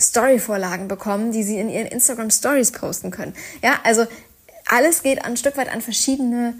Story-Vorlagen 0.00 0.88
bekommen, 0.88 1.32
die 1.32 1.42
sie 1.42 1.58
in 1.58 1.68
ihren 1.68 1.86
Instagram 1.86 2.30
Stories 2.30 2.72
posten 2.72 3.10
können. 3.10 3.34
Ja, 3.62 3.80
also 3.84 4.06
alles 4.66 5.02
geht 5.02 5.24
ein 5.24 5.36
Stück 5.36 5.56
weit 5.56 5.72
an 5.72 5.82
verschiedene 5.82 6.54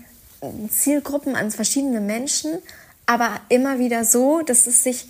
Zielgruppen, 0.69 1.37
an 1.37 1.51
verschiedene 1.51 2.01
Menschen, 2.01 2.59
aber 3.07 3.41
immer 3.49 3.79
wieder 3.79 4.05
so, 4.05 4.43
dass 4.43 4.67
es 4.67 4.83
sich 4.83 5.09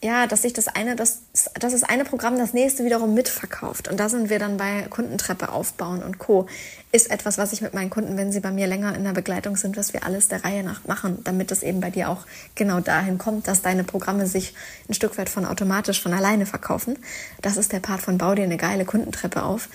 ja, 0.00 0.28
dass 0.28 0.42
sich 0.42 0.52
das 0.52 0.68
eine, 0.68 0.94
das, 0.94 1.22
das 1.58 1.82
eine 1.82 2.04
Programm 2.04 2.38
das 2.38 2.54
nächste 2.54 2.84
wiederum 2.84 3.14
mitverkauft. 3.14 3.88
Und 3.88 3.98
da 3.98 4.08
sind 4.08 4.30
wir 4.30 4.38
dann 4.38 4.56
bei 4.56 4.82
Kundentreppe 4.82 5.48
aufbauen 5.48 6.04
und 6.04 6.18
Co. 6.18 6.46
Ist 6.92 7.10
etwas, 7.10 7.36
was 7.36 7.52
ich 7.52 7.62
mit 7.62 7.74
meinen 7.74 7.90
Kunden, 7.90 8.16
wenn 8.16 8.30
sie 8.30 8.38
bei 8.38 8.52
mir 8.52 8.68
länger 8.68 8.94
in 8.94 9.02
der 9.02 9.12
Begleitung 9.12 9.56
sind, 9.56 9.76
was 9.76 9.92
wir 9.92 10.04
alles 10.04 10.28
der 10.28 10.44
Reihe 10.44 10.62
nach 10.62 10.86
machen, 10.86 11.18
damit 11.24 11.50
es 11.50 11.64
eben 11.64 11.80
bei 11.80 11.90
dir 11.90 12.10
auch 12.10 12.26
genau 12.54 12.78
dahin 12.78 13.18
kommt, 13.18 13.48
dass 13.48 13.60
deine 13.60 13.82
Programme 13.82 14.28
sich 14.28 14.54
ein 14.88 14.94
Stück 14.94 15.18
weit 15.18 15.28
von 15.28 15.44
automatisch 15.44 16.00
von 16.00 16.14
alleine 16.14 16.46
verkaufen. 16.46 16.96
Das 17.42 17.56
ist 17.56 17.72
der 17.72 17.80
Part 17.80 18.00
von 18.00 18.18
Bau 18.18 18.36
dir 18.36 18.44
eine 18.44 18.56
geile 18.56 18.84
Kundentreppe 18.84 19.42
auf. 19.42 19.68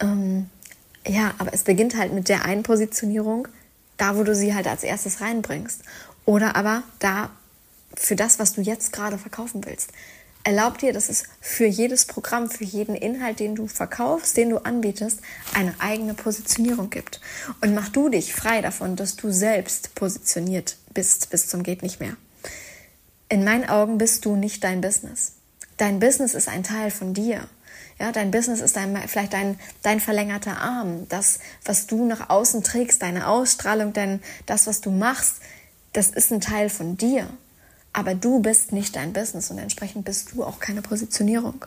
Ähm, 0.00 0.48
ja, 1.06 1.34
aber 1.36 1.52
es 1.52 1.64
beginnt 1.64 1.94
halt 1.94 2.14
mit 2.14 2.30
der 2.30 2.46
einen 2.46 2.62
Positionierung, 2.62 3.48
da 3.98 4.16
wo 4.16 4.24
du 4.24 4.34
sie 4.34 4.54
halt 4.54 4.66
als 4.66 4.82
erstes 4.82 5.20
reinbringst. 5.20 5.82
Oder 6.24 6.56
aber 6.56 6.82
da, 6.98 7.30
für 7.96 8.16
das, 8.16 8.38
was 8.38 8.52
du 8.54 8.60
jetzt 8.60 8.92
gerade 8.92 9.18
verkaufen 9.18 9.64
willst. 9.64 9.90
Erlaub 10.44 10.78
dir, 10.78 10.92
dass 10.92 11.08
es 11.08 11.24
für 11.40 11.66
jedes 11.66 12.06
Programm, 12.06 12.48
für 12.48 12.64
jeden 12.64 12.94
Inhalt, 12.94 13.40
den 13.40 13.54
du 13.54 13.66
verkaufst, 13.66 14.36
den 14.36 14.50
du 14.50 14.58
anbietest, 14.58 15.20
eine 15.52 15.74
eigene 15.78 16.14
Positionierung 16.14 16.90
gibt. 16.90 17.20
Und 17.60 17.74
mach 17.74 17.88
du 17.88 18.08
dich 18.08 18.32
frei 18.32 18.62
davon, 18.62 18.96
dass 18.96 19.16
du 19.16 19.30
selbst 19.30 19.94
positioniert 19.94 20.76
bist 20.94 21.30
bis 21.30 21.48
zum 21.48 21.62
geht 21.62 21.82
nicht 21.82 22.00
mehr. 22.00 22.16
In 23.28 23.44
meinen 23.44 23.68
Augen 23.68 23.98
bist 23.98 24.24
du 24.24 24.36
nicht 24.36 24.64
dein 24.64 24.80
Business. 24.80 25.32
Dein 25.76 26.00
Business 26.00 26.34
ist 26.34 26.48
ein 26.48 26.62
Teil 26.62 26.90
von 26.90 27.12
dir. 27.12 27.48
Ja, 27.98 28.12
dein 28.12 28.30
Business 28.30 28.60
ist 28.60 28.76
dein, 28.76 28.96
vielleicht 29.06 29.32
dein, 29.32 29.58
dein 29.82 30.00
verlängerter 30.00 30.60
Arm. 30.60 31.08
Das, 31.08 31.40
was 31.64 31.86
du 31.86 32.06
nach 32.06 32.30
außen 32.30 32.62
trägst, 32.62 33.02
deine 33.02 33.26
Ausstrahlung, 33.26 33.92
dein, 33.92 34.22
das, 34.46 34.66
was 34.66 34.80
du 34.80 34.90
machst, 34.90 35.36
das 35.92 36.08
ist 36.08 36.32
ein 36.32 36.40
Teil 36.40 36.70
von 36.70 36.96
dir. 36.96 37.28
Aber 37.92 38.14
du 38.14 38.40
bist 38.40 38.72
nicht 38.72 38.96
dein 38.96 39.12
Business 39.12 39.50
und 39.50 39.58
entsprechend 39.58 40.04
bist 40.04 40.32
du 40.32 40.44
auch 40.44 40.60
keine 40.60 40.82
Positionierung. 40.82 41.64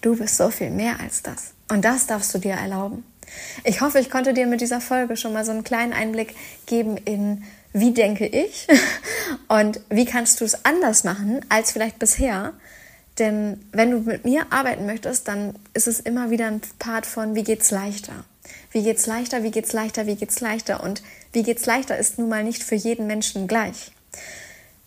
Du 0.00 0.16
bist 0.16 0.36
so 0.36 0.50
viel 0.50 0.70
mehr 0.70 1.00
als 1.00 1.22
das. 1.22 1.52
Und 1.70 1.84
das 1.84 2.06
darfst 2.06 2.32
du 2.34 2.38
dir 2.38 2.54
erlauben. 2.54 3.04
Ich 3.64 3.80
hoffe, 3.80 3.98
ich 3.98 4.10
konnte 4.10 4.32
dir 4.32 4.46
mit 4.46 4.60
dieser 4.60 4.80
Folge 4.80 5.16
schon 5.16 5.32
mal 5.32 5.44
so 5.44 5.50
einen 5.50 5.64
kleinen 5.64 5.92
Einblick 5.92 6.34
geben 6.66 6.96
in, 6.96 7.44
wie 7.72 7.92
denke 7.92 8.26
ich 8.26 8.66
und 9.48 9.80
wie 9.90 10.04
kannst 10.04 10.40
du 10.40 10.44
es 10.44 10.64
anders 10.64 11.04
machen 11.04 11.40
als 11.48 11.72
vielleicht 11.72 11.98
bisher. 11.98 12.52
Denn 13.18 13.60
wenn 13.72 13.90
du 13.90 13.98
mit 13.98 14.24
mir 14.24 14.46
arbeiten 14.50 14.86
möchtest, 14.86 15.26
dann 15.26 15.56
ist 15.74 15.88
es 15.88 15.98
immer 15.98 16.30
wieder 16.30 16.46
ein 16.46 16.60
Part 16.78 17.04
von, 17.04 17.34
wie 17.34 17.42
geht's 17.42 17.70
leichter? 17.70 18.24
Wie 18.70 18.82
geht's 18.82 19.06
leichter, 19.06 19.42
wie 19.42 19.50
geht's 19.50 19.72
leichter, 19.72 20.06
wie 20.06 20.14
geht's 20.14 20.40
leichter? 20.40 20.82
Und 20.82 21.02
wie 21.32 21.42
geht's 21.42 21.66
leichter 21.66 21.98
ist 21.98 22.18
nun 22.18 22.28
mal 22.28 22.44
nicht 22.44 22.62
für 22.62 22.76
jeden 22.76 23.06
Menschen 23.06 23.48
gleich 23.48 23.92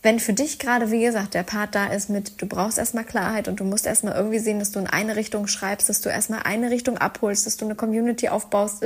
wenn 0.04 0.20
für 0.20 0.34
dich 0.34 0.58
gerade, 0.58 0.90
wie 0.90 1.02
gesagt, 1.02 1.36
der 1.36 1.44
Part 1.44 1.76
da 1.76 1.88
ist 1.88 2.10
mit, 2.10 2.42
du 2.42 2.48
brauchst 2.48 2.80
erstmal 2.80 3.04
Klarheit 3.04 3.48
und 3.48 3.60
du 3.60 3.64
musst 3.64 3.86
erstmal 3.86 4.16
irgendwie 4.16 4.40
sehen, 4.40 4.58
dass 4.58 4.72
du 4.72 4.80
in 4.80 4.88
eine 4.88 5.16
Richtung 5.16 5.46
schreibst, 5.48 5.90
dass 5.90 6.02
du 6.02 6.10
erstmal 6.10 6.42
eine 6.44 6.72
Richtung 6.72 6.98
abholst, 6.98 7.46
dass 7.46 7.58
du 7.58 7.66
eine 7.66 7.76
Community 7.76 8.30
aufbaust, 8.30 8.84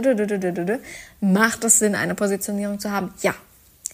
macht 1.22 1.64
es 1.64 1.80
Sinn, 1.80 1.96
eine 1.96 2.16
Positionierung 2.16 2.80
zu 2.80 2.92
haben? 2.92 3.14
Ja. 3.22 3.34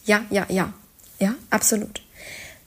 Ja, 0.04 0.24
ja, 0.32 0.46
ja. 0.50 0.74
Ja, 1.20 1.36
absolut. 1.52 2.02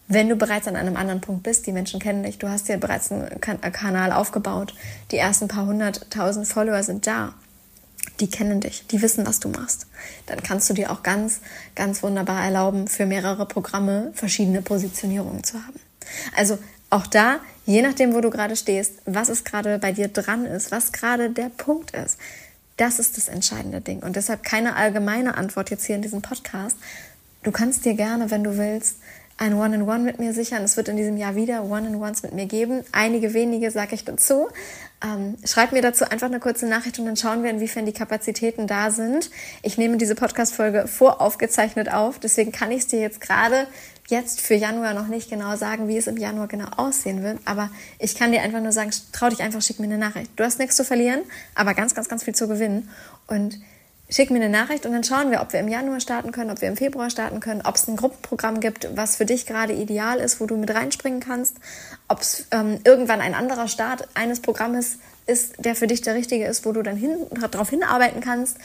Wenn 0.06 0.28
du 0.28 0.36
bereits 0.36 0.68
an 0.68 0.76
einem 0.76 0.96
anderen 0.96 1.20
Punkt 1.20 1.42
bist, 1.42 1.66
die 1.66 1.72
Menschen 1.72 1.98
kennen 1.98 2.22
dich, 2.22 2.38
du 2.38 2.48
hast 2.48 2.68
ja 2.68 2.76
bereits 2.76 3.10
einen 3.10 3.40
Kanal 3.40 4.12
aufgebaut, 4.12 4.74
die 5.10 5.16
ersten 5.16 5.48
paar 5.48 5.66
hunderttausend 5.66 6.46
Follower 6.46 6.82
sind 6.84 7.08
da 7.08 7.34
die 8.20 8.30
kennen 8.30 8.60
dich, 8.60 8.86
die 8.86 9.02
wissen, 9.02 9.26
was 9.26 9.40
du 9.40 9.48
machst. 9.48 9.86
Dann 10.26 10.42
kannst 10.42 10.70
du 10.70 10.74
dir 10.74 10.90
auch 10.90 11.02
ganz, 11.02 11.40
ganz 11.74 12.02
wunderbar 12.02 12.44
erlauben, 12.44 12.88
für 12.88 13.06
mehrere 13.06 13.46
Programme 13.46 14.12
verschiedene 14.14 14.62
Positionierungen 14.62 15.42
zu 15.42 15.54
haben. 15.58 15.80
Also 16.36 16.58
auch 16.90 17.06
da, 17.06 17.40
je 17.66 17.82
nachdem, 17.82 18.14
wo 18.14 18.20
du 18.20 18.30
gerade 18.30 18.56
stehst, 18.56 18.94
was 19.04 19.28
es 19.28 19.44
gerade 19.44 19.78
bei 19.78 19.92
dir 19.92 20.08
dran 20.08 20.46
ist, 20.46 20.70
was 20.70 20.92
gerade 20.92 21.30
der 21.30 21.48
Punkt 21.48 21.90
ist, 21.90 22.18
das 22.76 22.98
ist 22.98 23.16
das 23.16 23.28
entscheidende 23.28 23.80
Ding. 23.80 24.00
Und 24.00 24.16
deshalb 24.16 24.42
keine 24.42 24.76
allgemeine 24.76 25.36
Antwort 25.36 25.70
jetzt 25.70 25.84
hier 25.84 25.96
in 25.96 26.02
diesem 26.02 26.22
Podcast. 26.22 26.76
Du 27.42 27.50
kannst 27.50 27.84
dir 27.84 27.94
gerne, 27.94 28.30
wenn 28.30 28.44
du 28.44 28.56
willst, 28.58 28.96
ein 29.36 29.54
One-in-One 29.54 30.00
mit 30.00 30.18
mir 30.20 30.32
sichern. 30.32 30.62
Es 30.62 30.76
wird 30.76 30.88
in 30.88 30.96
diesem 30.96 31.16
Jahr 31.16 31.34
wieder 31.34 31.64
One-in-Ones 31.64 32.22
mit 32.22 32.32
mir 32.32 32.46
geben. 32.46 32.84
Einige 32.92 33.34
wenige 33.34 33.70
sage 33.70 33.94
ich 33.94 34.04
dazu. 34.04 34.48
Ähm, 35.02 35.36
schreib 35.44 35.72
mir 35.72 35.82
dazu 35.82 36.04
einfach 36.04 36.28
eine 36.28 36.40
kurze 36.40 36.66
Nachricht 36.66 36.98
und 36.98 37.06
dann 37.06 37.16
schauen 37.16 37.42
wir, 37.42 37.50
inwiefern 37.50 37.84
die 37.84 37.92
Kapazitäten 37.92 38.66
da 38.66 38.90
sind. 38.90 39.30
Ich 39.62 39.76
nehme 39.76 39.96
diese 39.96 40.14
Podcast-Folge 40.14 40.86
voraufgezeichnet 40.86 41.92
auf, 41.92 42.18
deswegen 42.18 42.52
kann 42.52 42.70
ich 42.70 42.80
es 42.80 42.86
dir 42.86 43.00
jetzt 43.00 43.20
gerade 43.20 43.66
jetzt 44.08 44.40
für 44.40 44.54
Januar 44.54 44.94
noch 44.94 45.06
nicht 45.06 45.30
genau 45.30 45.56
sagen, 45.56 45.88
wie 45.88 45.96
es 45.96 46.06
im 46.06 46.16
Januar 46.16 46.48
genau 46.48 46.68
aussehen 46.76 47.22
wird. 47.22 47.38
Aber 47.44 47.70
ich 47.98 48.14
kann 48.14 48.32
dir 48.32 48.42
einfach 48.42 48.60
nur 48.60 48.72
sagen, 48.72 48.90
trau 49.12 49.28
dich 49.28 49.40
einfach, 49.40 49.62
schick 49.62 49.78
mir 49.78 49.86
eine 49.86 49.98
Nachricht. 49.98 50.30
Du 50.36 50.44
hast 50.44 50.58
nichts 50.58 50.76
zu 50.76 50.84
verlieren, 50.84 51.20
aber 51.54 51.74
ganz, 51.74 51.94
ganz, 51.94 52.08
ganz 52.08 52.24
viel 52.24 52.34
zu 52.34 52.46
gewinnen. 52.46 52.90
Und 53.26 53.58
schick 54.14 54.30
mir 54.30 54.36
eine 54.36 54.48
Nachricht 54.48 54.86
und 54.86 54.92
dann 54.92 55.02
schauen 55.02 55.32
wir, 55.32 55.40
ob 55.40 55.52
wir 55.52 55.58
im 55.58 55.66
Januar 55.66 55.98
starten 55.98 56.30
können, 56.30 56.50
ob 56.50 56.60
wir 56.60 56.68
im 56.68 56.76
Februar 56.76 57.10
starten 57.10 57.40
können, 57.40 57.62
ob 57.64 57.74
es 57.74 57.88
ein 57.88 57.96
Gruppenprogramm 57.96 58.60
gibt, 58.60 58.96
was 58.96 59.16
für 59.16 59.26
dich 59.26 59.44
gerade 59.44 59.72
ideal 59.72 60.18
ist, 60.18 60.40
wo 60.40 60.46
du 60.46 60.56
mit 60.56 60.72
reinspringen 60.72 61.18
kannst, 61.18 61.56
ob 62.06 62.20
es 62.20 62.46
ähm, 62.52 62.78
irgendwann 62.84 63.20
ein 63.20 63.34
anderer 63.34 63.66
Start 63.66 64.06
eines 64.14 64.40
Programmes 64.40 64.98
ist, 65.26 65.54
der 65.58 65.74
für 65.74 65.88
dich 65.88 66.00
der 66.02 66.14
richtige 66.14 66.46
ist, 66.46 66.64
wo 66.64 66.70
du 66.70 66.82
dann 66.82 66.96
hin, 66.96 67.16
darauf 67.50 67.70
hinarbeiten 67.70 68.20
kannst. 68.20 68.58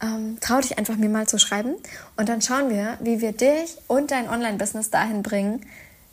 Ähm, 0.00 0.38
trau 0.40 0.60
dich 0.60 0.78
einfach 0.78 0.96
mir 0.96 1.10
mal 1.10 1.26
zu 1.26 1.38
schreiben 1.38 1.74
und 2.16 2.28
dann 2.28 2.40
schauen 2.40 2.70
wir, 2.70 2.96
wie 3.00 3.20
wir 3.20 3.32
dich 3.32 3.76
und 3.88 4.10
dein 4.10 4.28
Online-Business 4.28 4.90
dahin 4.90 5.22
bringen, 5.22 5.60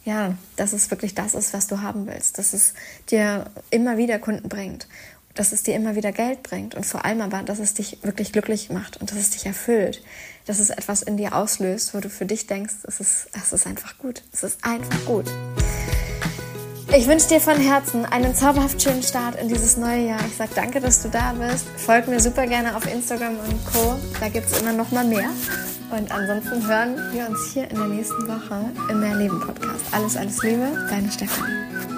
ja, 0.06 0.36
dass 0.58 0.74
es 0.74 0.92
wirklich 0.92 1.16
das 1.16 1.34
ist, 1.34 1.54
was 1.54 1.68
du 1.68 1.82
haben 1.82 2.08
willst, 2.08 2.38
dass 2.38 2.54
es 2.54 2.74
dir 3.10 3.46
immer 3.70 3.96
wieder 3.96 4.20
Kunden 4.20 4.50
bringt 4.50 4.88
dass 5.36 5.52
es 5.52 5.64
dir 5.64 5.76
immer 5.76 5.96
wieder 5.96 6.12
Geld 6.12 6.44
bringt 6.44 6.76
und 6.76 6.86
vor 6.86 7.06
allem 7.06 7.22
aber, 7.22 7.42
dass 7.44 7.60
es 7.60 7.74
dich 7.74 7.98
wirklich 8.04 8.32
glücklich 8.32 8.70
macht 8.70 8.98
und 8.98 9.12
dass 9.12 9.18
es 9.18 9.32
dich 9.32 9.46
erfüllt, 9.46 10.04
dass 10.46 10.60
es 10.60 10.70
etwas 10.70 11.02
in 11.02 11.18
dir 11.18 11.36
auslöst, 11.36 11.94
wo 11.94 12.00
du 12.00 12.10
für 12.10 12.26
dich 12.26 12.48
denkst, 12.48 12.74
es 12.84 13.00
ist, 13.00 13.30
es 13.34 13.54
ist 13.54 13.66
einfach 13.66 13.98
gut, 13.98 14.22
es 14.32 14.44
ist 14.44 14.60
einfach 14.64 15.06
gut. 15.06 15.26
Ich 16.96 17.08
wünsche 17.08 17.28
dir 17.28 17.42
von 17.42 17.60
Herzen 17.60 18.06
einen 18.06 18.36
zauberhaft 18.36 18.80
schönen 18.80 19.02
Start 19.02 19.42
in 19.42 19.48
dieses 19.48 19.78
neue 19.78 20.10
Jahr. 20.10 20.20
Ich 20.28 20.36
sage 20.36 20.52
danke, 20.54 20.80
dass 20.80 21.02
du 21.02 21.10
da 21.10 21.34
bist. 21.34 21.66
Folg 21.76 22.08
mir 22.08 22.20
super 22.20 22.46
gerne 22.46 22.76
auf 22.76 22.86
Instagram 22.86 23.40
und 23.40 23.66
Co. 23.66 23.96
Da 24.20 24.30
gibt 24.30 24.46
es 24.46 24.62
immer 24.62 24.74
noch 24.74 24.92
mal 24.92 25.04
mehr. 25.04 25.30
Und 25.90 26.12
ansonsten 26.12 26.68
hören 26.68 26.96
wir 27.12 27.28
uns 27.28 27.52
hier 27.52 27.70
in 27.72 27.78
der 27.78 27.88
nächsten 27.88 28.28
Woche 28.28 28.66
im 28.90 29.00
Mehrleben 29.00 29.40
Podcast. 29.40 29.82
Alles, 29.92 30.16
alles 30.16 30.44
Liebe, 30.44 30.88
deine 30.90 31.12
Stefanie. 31.12 31.93